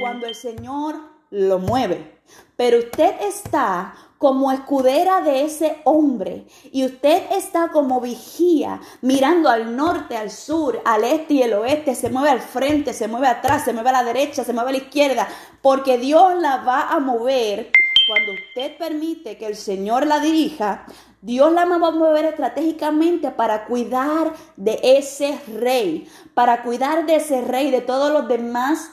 cuando 0.00 0.26
el 0.26 0.34
Señor 0.34 0.96
lo 1.30 1.60
mueve. 1.60 2.20
Pero 2.56 2.78
usted 2.78 3.14
está 3.20 3.94
como 4.18 4.50
escudera 4.50 5.20
de 5.20 5.44
ese 5.44 5.78
hombre 5.84 6.46
y 6.72 6.84
usted 6.84 7.24
está 7.32 7.68
como 7.68 8.00
vigía 8.00 8.80
mirando 9.02 9.50
al 9.50 9.76
norte, 9.76 10.16
al 10.16 10.30
sur, 10.30 10.80
al 10.84 11.04
este 11.04 11.34
y 11.34 11.42
el 11.42 11.52
oeste, 11.52 11.94
se 11.94 12.08
mueve 12.08 12.30
al 12.30 12.40
frente, 12.40 12.94
se 12.94 13.08
mueve 13.08 13.28
atrás, 13.28 13.64
se 13.64 13.72
mueve 13.72 13.90
a 13.90 13.92
la 13.92 14.04
derecha, 14.04 14.44
se 14.44 14.52
mueve 14.52 14.70
a 14.70 14.72
la 14.72 14.78
izquierda, 14.78 15.28
porque 15.60 15.98
Dios 15.98 16.34
la 16.40 16.58
va 16.58 16.88
a 16.88 16.98
mover. 16.98 17.70
Cuando 18.08 18.32
usted 18.32 18.78
permite 18.78 19.36
que 19.36 19.46
el 19.46 19.56
Señor 19.56 20.06
la 20.06 20.20
dirija, 20.20 20.86
Dios 21.20 21.52
la 21.52 21.64
va 21.64 21.88
a 21.88 21.90
mover 21.90 22.24
estratégicamente 22.24 23.32
para 23.32 23.66
cuidar 23.66 24.32
de 24.56 24.78
ese 24.82 25.38
rey, 25.58 26.08
para 26.32 26.62
cuidar 26.62 27.04
de 27.04 27.16
ese 27.16 27.40
rey, 27.40 27.70
de 27.70 27.80
todos 27.80 28.12
los 28.12 28.28
demás 28.28 28.90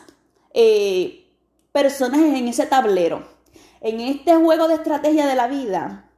eh, 0.54 1.28
personajes 1.72 2.34
en 2.34 2.48
ese 2.48 2.66
tablero 2.66 3.33
en 3.84 4.00
este 4.00 4.34
juego 4.36 4.68
de 4.70 4.76
estrategia 4.76 5.28
de 5.28 5.36
la 5.36 5.48
vida, 5.48 6.10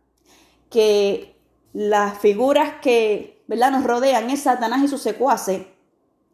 que 0.69 1.35
las 1.73 2.17
figuras 2.19 2.75
que 2.81 3.43
¿verdad? 3.47 3.71
nos 3.71 3.83
rodean 3.83 4.29
es 4.29 4.43
Satanás 4.43 4.83
y 4.83 4.87
sus 4.87 5.01
secuaces, 5.01 5.65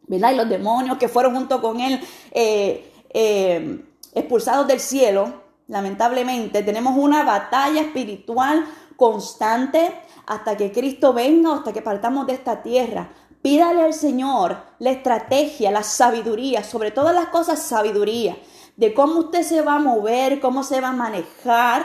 ¿verdad? 0.06 0.32
y 0.32 0.36
los 0.36 0.48
demonios 0.48 0.98
que 0.98 1.08
fueron 1.08 1.34
junto 1.34 1.62
con 1.62 1.80
él 1.80 2.00
eh, 2.32 2.92
eh, 3.08 3.82
expulsados 4.14 4.68
del 4.68 4.78
cielo, 4.78 5.42
lamentablemente, 5.68 6.62
tenemos 6.62 6.96
una 6.98 7.24
batalla 7.24 7.80
espiritual 7.80 8.66
constante 8.96 9.90
hasta 10.26 10.54
que 10.56 10.70
Cristo 10.70 11.14
venga, 11.14 11.54
hasta 11.54 11.72
que 11.72 11.80
partamos 11.80 12.26
de 12.26 12.34
esta 12.34 12.62
tierra. 12.62 13.10
Pídale 13.40 13.80
al 13.82 13.94
Señor 13.94 14.58
la 14.78 14.90
estrategia, 14.90 15.70
la 15.70 15.82
sabiduría, 15.82 16.62
sobre 16.62 16.90
todas 16.90 17.14
las 17.14 17.28
cosas 17.28 17.60
sabiduría 17.62 18.36
de 18.76 18.94
cómo 18.94 19.20
usted 19.20 19.42
se 19.42 19.62
va 19.62 19.76
a 19.76 19.80
mover, 19.80 20.40
cómo 20.40 20.62
se 20.62 20.80
va 20.80 20.88
a 20.88 20.92
manejar 20.92 21.84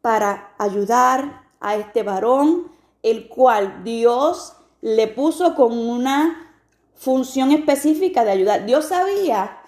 para 0.00 0.54
ayudar 0.58 1.42
a 1.60 1.76
este 1.76 2.02
varón, 2.02 2.70
el 3.02 3.28
cual 3.28 3.82
Dios 3.84 4.54
le 4.80 5.08
puso 5.08 5.54
con 5.54 5.76
una 5.76 6.54
función 6.94 7.52
específica 7.52 8.24
de 8.24 8.32
ayudar. 8.32 8.66
Dios 8.66 8.86
sabía 8.86 9.58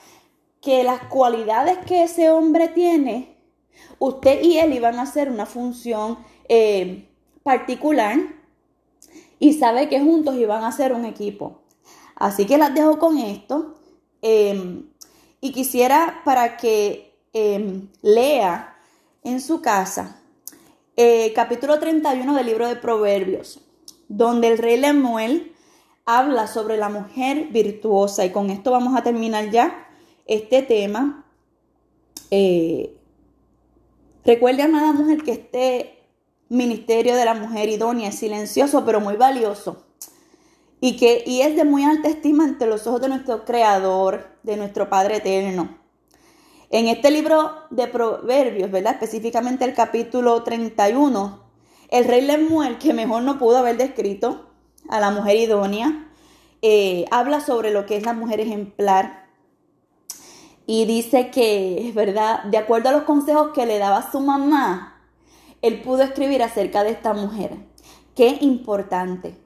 que 0.61 0.85
las 0.85 1.05
cualidades 1.05 1.79
que 1.87 2.05
ese 2.05 2.31
hombre 2.31 2.69
tiene, 2.69 3.37
usted 3.99 4.43
y 4.43 4.59
él 4.59 4.75
iban 4.75 4.99
a 4.99 5.03
hacer 5.03 5.31
una 5.31 5.47
función 5.47 6.19
eh, 6.49 7.09
particular 7.43 8.19
y 9.39 9.55
sabe 9.55 9.89
que 9.89 10.01
juntos 10.01 10.35
iban 10.37 10.65
a 10.65 10.69
hacer 10.69 10.93
un 10.93 11.05
equipo. 11.05 11.63
Así 12.15 12.45
que 12.47 12.59
las 12.59 12.75
dejo 12.75 12.99
con 12.99 13.19
esto. 13.19 13.77
Em, 14.21 14.90
y 15.41 15.53
quisiera 15.53 16.21
para 16.25 16.57
que 16.57 17.17
em, 17.33 17.89
lea 18.03 18.77
en 19.23 19.41
su 19.41 19.61
casa 19.61 20.21
eh, 20.97 21.33
capítulo 21.35 21.79
31 21.79 22.35
del 22.35 22.47
libro 22.47 22.69
de 22.69 22.77
Proverbios, 22.77 23.61
donde 24.09 24.49
el 24.49 24.59
rey 24.59 24.77
Lemuel 24.77 25.53
habla 26.05 26.47
sobre 26.47 26.77
la 26.77 26.89
mujer 26.89 27.49
virtuosa. 27.51 28.25
Y 28.25 28.33
con 28.33 28.51
esto 28.51 28.71
vamos 28.71 28.97
a 28.97 29.03
terminar 29.03 29.51
ya 29.51 29.89
este 30.27 30.63
tema. 30.63 31.25
Eh, 32.31 32.97
recuerde, 34.25 34.63
amada 34.63 34.93
mujer, 34.93 35.23
que 35.23 35.33
este 35.33 35.99
ministerio 36.49 37.15
de 37.15 37.25
la 37.25 37.35
mujer 37.35 37.69
idónea 37.69 38.09
es 38.09 38.17
silencioso, 38.17 38.85
pero 38.85 39.01
muy 39.01 39.17
valioso 39.17 39.87
y 40.81 40.97
que 40.97 41.23
y 41.27 41.43
es 41.43 41.57
de 41.57 41.65
muy 41.65 41.85
alta 41.85 42.09
estima 42.09 42.45
ante 42.45 42.67
los 42.67 42.87
ojos 42.87 43.01
de 43.03 43.09
nuestro 43.09 43.45
Creador, 43.45 44.29
de 44.43 44.57
nuestro 44.57 44.89
Padre 44.89 45.17
eterno. 45.17 45.79
En 46.71 46.89
este 46.89 47.11
libro 47.11 47.53
de 47.71 47.89
Proverbios, 47.89 48.71
¿verdad? 48.71 48.95
Específicamente 48.95 49.65
el 49.65 49.75
capítulo 49.75 50.43
31, 50.43 51.43
el 51.91 52.05
rey 52.05 52.23
Lemuel, 52.23 52.79
que 52.79 52.95
mejor 52.95 53.23
no 53.23 53.39
pudo 53.39 53.59
haber 53.59 53.77
descrito 53.77 54.51
a 54.89 55.01
la 55.01 55.11
mujer 55.11 55.37
idónea, 55.37 56.09
eh, 56.63 57.05
habla 57.11 57.41
sobre 57.41 57.73
lo 57.73 57.87
que 57.87 57.97
es 57.97 58.05
la 58.05 58.13
mujer 58.13 58.41
ejemplar 58.41 59.29
y 60.67 60.85
dice 60.85 61.31
que, 61.31 61.91
¿verdad? 61.95 62.45
De 62.45 62.59
acuerdo 62.59 62.91
a 62.91 62.93
los 62.93 63.03
consejos 63.03 63.51
que 63.53 63.67
le 63.67 63.79
daba 63.79 64.11
su 64.11 64.21
mamá, 64.21 65.03
él 65.63 65.83
pudo 65.83 66.03
escribir 66.03 66.43
acerca 66.43 66.85
de 66.85 66.91
esta 66.91 67.13
mujer. 67.13 67.57
Qué 68.15 68.39
importante 68.41 69.37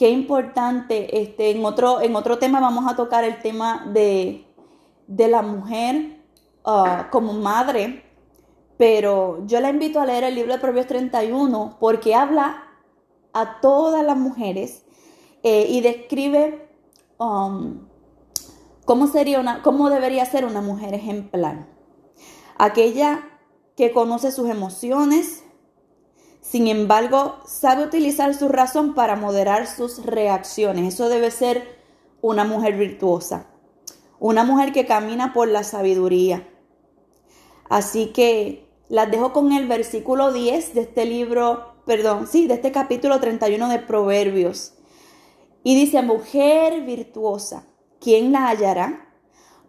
qué 0.00 0.08
importante, 0.08 1.20
este, 1.20 1.50
en, 1.50 1.62
otro, 1.62 2.00
en 2.00 2.16
otro 2.16 2.38
tema 2.38 2.58
vamos 2.58 2.90
a 2.90 2.96
tocar 2.96 3.22
el 3.22 3.42
tema 3.42 3.84
de, 3.92 4.46
la 5.06 5.42
mujer 5.42 6.22
ah, 6.64 7.08
como 7.12 7.34
madre, 7.34 8.02
pero 8.78 9.44
yo 9.46 9.60
la 9.60 9.68
invito 9.68 10.00
a 10.00 10.06
leer 10.06 10.24
el 10.24 10.36
libro 10.36 10.54
de 10.54 10.58
Proverbios 10.58 10.86
31 10.86 11.76
porque 11.78 12.14
habla 12.14 12.64
a 13.34 13.60
todas 13.60 14.02
las 14.02 14.16
mujeres 14.16 14.86
eh, 15.42 15.66
y 15.68 15.82
describe 15.82 16.66
um, 17.18 17.86
cómo, 18.86 19.06
sería 19.06 19.38
una, 19.38 19.60
cómo 19.60 19.90
debería 19.90 20.24
ser 20.24 20.46
una 20.46 20.62
mujer 20.62 20.94
ejemplar. 20.94 21.66
Aquella 22.56 23.28
que 23.76 23.92
conoce 23.92 24.32
sus 24.32 24.48
emociones, 24.48 25.39
sin 26.40 26.68
embargo, 26.68 27.36
sabe 27.46 27.84
utilizar 27.84 28.34
su 28.34 28.48
razón 28.48 28.94
para 28.94 29.14
moderar 29.14 29.66
sus 29.66 30.04
reacciones. 30.04 30.94
Eso 30.94 31.08
debe 31.08 31.30
ser 31.30 31.78
una 32.22 32.44
mujer 32.44 32.76
virtuosa. 32.76 33.46
Una 34.18 34.44
mujer 34.44 34.72
que 34.72 34.86
camina 34.86 35.32
por 35.32 35.48
la 35.48 35.64
sabiduría. 35.64 36.48
Así 37.68 38.06
que 38.08 38.68
las 38.88 39.10
dejo 39.10 39.32
con 39.32 39.52
el 39.52 39.68
versículo 39.68 40.32
10 40.32 40.74
de 40.74 40.80
este 40.80 41.04
libro, 41.04 41.74
perdón, 41.86 42.26
sí, 42.26 42.46
de 42.46 42.54
este 42.54 42.72
capítulo 42.72 43.20
31 43.20 43.68
de 43.68 43.78
Proverbios. 43.78 44.74
Y 45.62 45.74
dice, 45.74 46.02
mujer 46.02 46.82
virtuosa, 46.82 47.66
¿quién 48.00 48.32
la 48.32 48.48
hallará? 48.48 49.14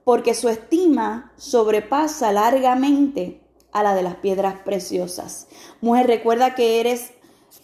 Porque 0.04 0.34
su 0.34 0.50
estima 0.50 1.34
sobrepasa 1.36 2.32
largamente 2.32 3.41
a 3.72 3.84
la 3.84 3.96
de 3.96 4.04
las 4.04 4.16
piedras 4.16 4.56
preciosas. 4.66 5.48
Mujer, 5.82 6.08
recuerda 6.08 6.56
que 6.56 6.80
eres 6.80 7.14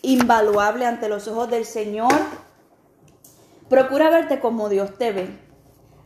invaluable 0.02 0.86
ante 0.86 1.10
los 1.10 1.28
ojos 1.28 1.50
del 1.50 1.66
Señor. 1.66 2.14
Procura 3.70 4.10
verte 4.10 4.40
como 4.40 4.70
Dios 4.70 4.98
te 4.98 5.12
ve. 5.12 5.30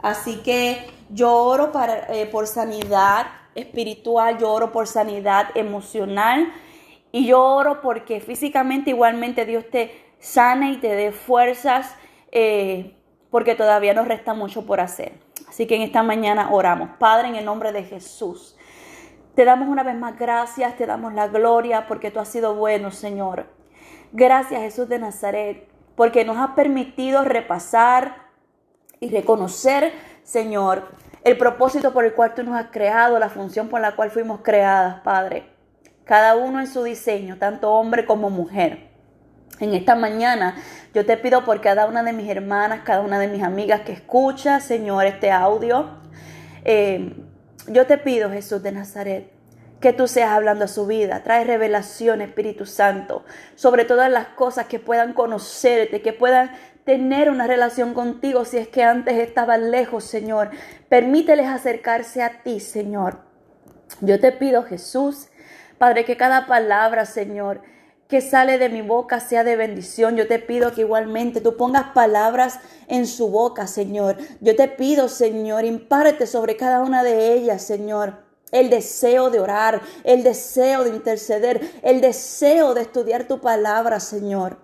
Así 0.02 0.38
que 0.38 0.88
yo 1.10 1.32
oro 1.36 1.72
para, 1.72 2.14
eh, 2.14 2.26
por 2.26 2.48
sanidad 2.48 3.28
espiritual, 3.54 4.38
yo 4.40 4.52
oro 4.52 4.72
por 4.72 4.88
sanidad 4.88 5.50
emocional 5.56 6.52
y 7.12 7.28
yo 7.28 7.44
oro 7.44 7.82
porque 7.82 8.22
físicamente 8.22 8.92
igualmente 8.92 9.46
Dios 9.46 9.66
te 9.70 9.92
sane 10.20 10.72
y 10.72 10.78
te 10.78 10.96
dé 10.96 11.12
fuerzas 11.12 11.94
eh, 12.32 12.96
porque 13.30 13.56
todavía 13.56 13.94
nos 13.94 14.08
resta 14.08 14.34
mucho 14.34 14.66
por 14.66 14.80
hacer. 14.80 15.14
Así 15.48 15.68
que 15.68 15.76
en 15.76 15.82
esta 15.82 16.02
mañana 16.02 16.50
oramos. 16.52 16.92
Padre, 16.98 17.28
en 17.28 17.36
el 17.36 17.46
nombre 17.46 17.72
de 17.72 17.84
Jesús. 17.84 18.56
Te 19.36 19.46
damos 19.46 19.70
una 19.70 19.84
vez 19.84 19.96
más 19.96 20.20
gracias, 20.20 20.76
te 20.76 20.86
damos 20.86 21.14
la 21.14 21.28
gloria 21.28 21.88
porque 21.88 22.12
tú 22.12 22.20
has 22.20 22.28
sido 22.28 22.56
bueno, 22.56 22.92
Señor. 22.92 23.46
Gracias, 24.12 24.60
Jesús 24.60 24.90
de 24.90 25.00
Nazaret, 25.00 25.70
porque 25.96 26.26
nos 26.26 26.38
has 26.38 26.52
permitido 26.52 27.24
repasar 27.24 28.28
y 29.00 29.10
reconocer, 29.10 29.94
Señor, 30.24 30.90
el 31.24 31.38
propósito 31.38 31.94
por 31.94 32.04
el 32.04 32.14
cual 32.14 32.34
tú 32.34 32.44
nos 32.44 32.60
has 32.60 32.72
creado, 32.72 33.20
la 33.20 33.30
función 33.30 33.70
por 33.70 33.80
la 33.80 33.96
cual 33.96 34.12
fuimos 34.12 34.42
creadas, 34.42 35.00
Padre. 35.02 35.46
Cada 36.04 36.36
uno 36.36 36.60
en 36.60 36.68
su 36.68 36.84
diseño, 36.84 37.38
tanto 37.38 37.72
hombre 37.72 38.06
como 38.06 38.30
mujer. 38.30 38.90
En 39.62 39.74
esta 39.74 39.96
mañana 39.96 40.56
yo 40.94 41.06
te 41.06 41.16
pido 41.16 41.46
por 41.46 41.62
cada 41.62 41.86
una 41.86 42.04
de 42.04 42.12
mis 42.12 42.30
hermanas, 42.30 42.82
cada 42.84 43.02
una 43.02 43.18
de 43.18 43.30
mis 43.30 43.44
amigas 43.44 43.82
que 43.82 43.94
escucha, 43.94 44.60
Señor, 44.60 45.06
este 45.06 45.32
audio. 45.32 46.02
Eh, 46.66 47.16
yo 47.68 47.86
te 47.86 47.98
pido, 47.98 48.30
Jesús 48.30 48.64
de 48.64 48.72
Nazaret, 48.72 49.32
que 49.80 49.94
tú 49.94 50.08
seas 50.08 50.32
hablando 50.32 50.66
a 50.66 50.68
su 50.68 50.86
vida. 50.88 51.24
Trae 51.24 51.44
revelación, 51.44 52.22
Espíritu 52.22 52.66
Santo, 52.66 53.26
sobre 53.56 53.86
todas 53.86 54.12
las 54.12 54.28
cosas 54.28 54.68
que 54.68 54.80
puedan 54.80 55.14
conocerte, 55.14 56.02
que 56.02 56.14
puedan 56.14 56.52
tener 56.86 57.30
una 57.30 57.48
relación 57.48 57.94
contigo 57.94 58.46
si 58.46 58.58
es 58.58 58.68
que 58.68 58.84
antes 58.84 59.18
estaban 59.20 59.72
lejos, 59.72 60.04
Señor. 60.04 60.50
Permíteles 60.90 61.48
acercarse 61.48 62.24
a 62.24 62.42
ti, 62.44 62.60
Señor. 62.60 63.20
Yo 64.02 64.20
te 64.20 64.32
pido, 64.32 64.64
Jesús, 64.64 65.28
Padre, 65.78 66.06
que 66.06 66.18
cada 66.18 66.46
palabra, 66.46 67.06
Señor, 67.06 67.62
que 68.12 68.20
sale 68.20 68.58
de 68.58 68.68
mi 68.68 68.82
boca 68.82 69.22
sea 69.22 69.46
de 69.46 69.56
bendición. 69.56 70.18
Yo 70.18 70.28
te 70.28 70.38
pido 70.38 70.74
que 70.74 70.82
igualmente 70.82 71.40
tú 71.40 71.56
pongas 71.56 71.94
palabras 71.94 72.60
en 72.90 73.08
su 73.08 73.30
boca, 73.30 73.68
Señor. 73.68 74.18
Yo 74.42 74.54
te 74.54 74.68
pido, 74.68 75.08
Señor, 75.08 75.64
imparte 75.64 76.28
sobre 76.28 76.58
cada 76.58 76.82
una 76.82 77.04
de 77.04 77.34
ellas, 77.34 77.62
Señor. 77.62 78.16
El 78.52 78.70
deseo 78.70 79.30
de 79.30 79.40
orar, 79.40 79.82
el 80.04 80.24
deseo 80.24 80.84
de 80.84 80.90
interceder, 80.90 81.72
el 81.84 82.02
deseo 82.02 82.74
de 82.74 82.82
estudiar 82.82 83.30
tu 83.30 83.40
palabra, 83.40 84.02
Señor. 84.02 84.58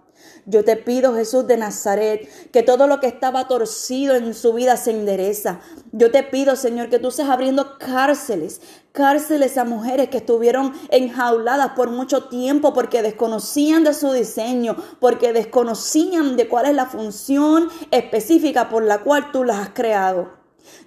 Yo 0.50 0.64
te 0.64 0.78
pido, 0.78 1.14
Jesús 1.14 1.46
de 1.46 1.58
Nazaret, 1.58 2.26
que 2.54 2.64
todo 2.64 2.88
lo 2.88 3.02
que 3.02 3.08
estaba 3.08 3.50
torcido 3.50 4.16
en 4.16 4.34
su 4.34 4.54
vida 4.54 4.78
se 4.78 4.92
endereza. 4.92 5.60
Yo 5.92 6.10
te 6.10 6.24
pido, 6.24 6.56
Señor, 6.56 6.90
que 6.90 7.00
tú 7.00 7.10
estés 7.10 7.28
abriendo 7.28 7.78
cárceles, 7.78 8.62
cárceles 8.94 9.58
a 9.58 9.66
mujeres 9.66 10.08
que 10.08 10.20
estuvieron 10.20 10.72
enjauladas 10.90 11.72
por 11.76 11.90
mucho 11.90 12.30
tiempo 12.30 12.74
porque 12.74 13.02
desconocían 13.02 13.84
de 13.84 13.94
su 13.94 14.14
diseño, 14.14 14.78
porque 15.02 15.34
desconocían 15.34 16.38
de 16.38 16.48
cuál 16.48 16.68
es 16.68 16.76
la 16.76 16.86
función 16.86 17.68
específica 17.92 18.70
por 18.70 18.84
la 18.84 19.00
cual 19.00 19.34
tú 19.34 19.44
las 19.44 19.58
has 19.58 19.70
creado. 19.74 20.37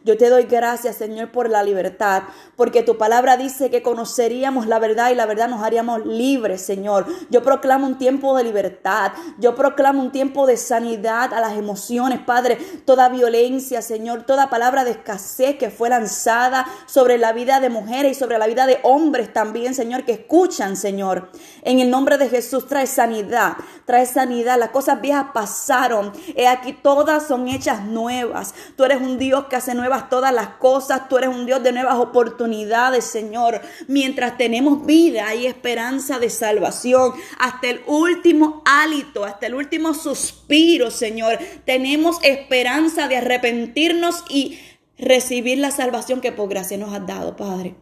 Yo 0.04 0.16
te 0.16 0.28
doy 0.28 0.44
gracias, 0.44 0.96
Señor, 0.96 1.30
por 1.32 1.48
la 1.48 1.62
libertad, 1.62 2.22
porque 2.56 2.82
tu 2.82 2.98
palabra 2.98 3.36
dice 3.36 3.70
que 3.70 3.82
conoceríamos 3.82 4.66
la 4.66 4.78
verdad 4.78 5.10
y 5.10 5.14
la 5.14 5.26
verdad 5.26 5.48
nos 5.48 5.62
haríamos 5.62 6.04
libres, 6.06 6.62
Señor. 6.62 7.06
Yo 7.30 7.42
proclamo 7.42 7.86
un 7.86 7.98
tiempo 7.98 8.36
de 8.36 8.44
libertad, 8.44 9.12
yo 9.38 9.54
proclamo 9.54 10.02
un 10.02 10.12
tiempo 10.12 10.46
de 10.46 10.56
sanidad 10.56 11.32
a 11.34 11.40
las 11.40 11.56
emociones, 11.56 12.20
Padre. 12.20 12.56
Toda 12.84 13.08
violencia, 13.08 13.82
Señor, 13.82 14.24
toda 14.24 14.50
palabra 14.50 14.84
de 14.84 14.92
escasez 14.92 15.56
que 15.56 15.70
fue 15.70 15.88
lanzada 15.88 16.66
sobre 16.86 17.18
la 17.18 17.32
vida 17.32 17.60
de 17.60 17.70
mujeres 17.70 18.16
y 18.16 18.20
sobre 18.20 18.38
la 18.38 18.46
vida 18.46 18.66
de 18.66 18.80
hombres 18.82 19.32
también, 19.32 19.74
Señor, 19.74 20.04
que 20.04 20.12
escuchan, 20.12 20.76
Señor. 20.76 21.30
En 21.62 21.80
el 21.80 21.90
nombre 21.90 22.18
de 22.18 22.28
Jesús 22.28 22.66
trae 22.66 22.86
sanidad, 22.86 23.56
trae 23.84 24.06
sanidad. 24.06 24.58
Las 24.58 24.70
cosas 24.70 25.00
viejas 25.00 25.26
pasaron. 25.32 26.12
He 26.36 26.46
aquí 26.46 26.72
todas 26.72 27.26
son 27.26 27.48
hechas 27.48 27.84
nuevas. 27.84 28.54
Tú 28.76 28.84
eres 28.84 29.00
un 29.00 29.18
Dios 29.18 29.46
que 29.46 29.56
hace 29.56 29.69
nuevas 29.74 30.09
todas 30.09 30.33
las 30.33 30.48
cosas. 30.48 31.09
Tú 31.09 31.18
eres 31.18 31.30
un 31.30 31.46
Dios 31.46 31.62
de 31.62 31.72
nuevas 31.72 31.96
oportunidades, 31.96 33.04
Señor. 33.04 33.61
Mientras 33.88 34.37
tenemos 34.37 34.87
vida 34.87 35.28
hay 35.28 35.46
esperanza 35.46 36.18
de 36.18 36.30
salvación. 36.30 37.12
Hasta 37.38 37.68
el 37.68 37.83
último 37.87 38.62
hálito, 38.64 39.24
hasta 39.24 39.46
el 39.46 39.54
último 39.54 39.94
suspiro, 39.94 40.90
Señor. 40.90 41.38
Tenemos 41.64 42.18
esperanza 42.22 43.09
de 43.09 43.16
arrepentirnos 43.16 44.24
y 44.28 44.59
recibir 44.98 45.59
la 45.59 45.70
salvación 45.70 46.20
que 46.20 46.33
por 46.33 46.48
gracia 46.48 46.76
nos 46.76 46.92
has 46.92 47.06
dado, 47.06 47.37
Padre. 47.37 47.74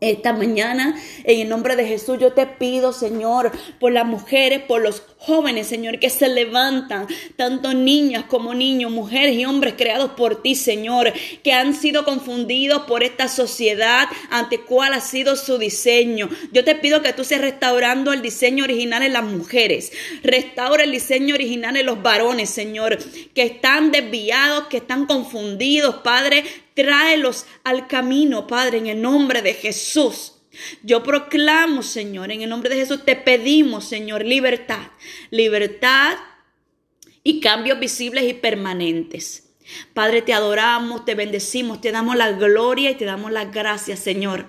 Esta 0.00 0.34
mañana, 0.34 0.94
en 1.24 1.40
el 1.40 1.48
nombre 1.48 1.74
de 1.74 1.86
Jesús, 1.86 2.18
yo 2.20 2.34
te 2.34 2.46
pido, 2.46 2.92
Señor, 2.92 3.50
por 3.80 3.92
las 3.92 4.04
mujeres, 4.04 4.60
por 4.60 4.82
los 4.82 5.02
jóvenes, 5.16 5.68
Señor, 5.68 5.98
que 5.98 6.10
se 6.10 6.28
levantan, 6.28 7.06
tanto 7.36 7.72
niñas 7.72 8.24
como 8.24 8.52
niños, 8.52 8.90
mujeres 8.90 9.34
y 9.36 9.46
hombres 9.46 9.72
creados 9.78 10.10
por 10.10 10.42
ti, 10.42 10.54
Señor, 10.54 11.14
que 11.42 11.54
han 11.54 11.74
sido 11.74 12.04
confundidos 12.04 12.82
por 12.82 13.02
esta 13.02 13.28
sociedad 13.28 14.06
ante 14.28 14.60
cuál 14.60 14.92
ha 14.92 15.00
sido 15.00 15.34
su 15.34 15.56
diseño. 15.56 16.28
Yo 16.52 16.62
te 16.62 16.74
pido 16.74 17.00
que 17.00 17.14
tú 17.14 17.24
seas 17.24 17.40
restaurando 17.40 18.12
el 18.12 18.20
diseño 18.20 18.64
original 18.64 19.02
en 19.02 19.14
las 19.14 19.24
mujeres, 19.24 19.92
restaura 20.22 20.84
el 20.84 20.92
diseño 20.92 21.34
original 21.34 21.74
en 21.74 21.86
los 21.86 22.02
varones, 22.02 22.50
Señor, 22.50 22.98
que 23.32 23.44
están 23.44 23.92
desviados, 23.92 24.66
que 24.66 24.76
están 24.76 25.06
confundidos, 25.06 25.96
Padre, 26.04 26.44
Tráelos 26.76 27.46
al 27.64 27.88
camino, 27.88 28.46
Padre, 28.46 28.78
en 28.78 28.86
el 28.86 29.00
nombre 29.00 29.40
de 29.40 29.54
Jesús. 29.54 30.34
Yo 30.82 31.02
proclamo, 31.02 31.82
Señor, 31.82 32.30
en 32.30 32.42
el 32.42 32.50
nombre 32.50 32.68
de 32.70 32.76
Jesús, 32.76 33.04
te 33.04 33.16
pedimos, 33.16 33.86
Señor, 33.86 34.24
libertad, 34.24 34.90
libertad 35.30 36.18
y 37.22 37.40
cambios 37.40 37.80
visibles 37.80 38.24
y 38.24 38.34
permanentes. 38.34 39.54
Padre, 39.94 40.20
te 40.20 40.34
adoramos, 40.34 41.06
te 41.06 41.14
bendecimos, 41.14 41.80
te 41.80 41.92
damos 41.92 42.14
la 42.14 42.32
gloria 42.32 42.90
y 42.90 42.94
te 42.94 43.06
damos 43.06 43.32
las 43.32 43.50
gracias, 43.50 43.98
Señor. 43.98 44.46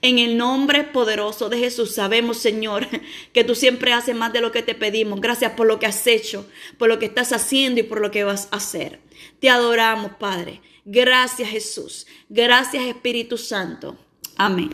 En 0.00 0.18
el 0.18 0.36
nombre 0.38 0.82
poderoso 0.84 1.48
de 1.50 1.58
Jesús 1.58 1.94
sabemos, 1.94 2.38
Señor, 2.38 2.86
que 3.34 3.44
tú 3.44 3.54
siempre 3.54 3.92
haces 3.92 4.16
más 4.16 4.32
de 4.32 4.40
lo 4.40 4.50
que 4.50 4.62
te 4.62 4.74
pedimos. 4.74 5.20
Gracias 5.20 5.52
por 5.52 5.66
lo 5.66 5.78
que 5.78 5.86
has 5.86 6.06
hecho, 6.06 6.48
por 6.78 6.88
lo 6.88 6.98
que 6.98 7.06
estás 7.06 7.32
haciendo 7.32 7.80
y 7.80 7.84
por 7.84 8.00
lo 8.00 8.10
que 8.10 8.24
vas 8.24 8.48
a 8.50 8.56
hacer. 8.56 9.00
Te 9.40 9.50
adoramos, 9.50 10.12
Padre. 10.18 10.62
Gracias 10.86 11.48
Jesús. 11.50 12.06
Gracias 12.28 12.84
Espíritu 12.84 13.36
Santo. 13.36 13.96
Amén. 14.36 14.70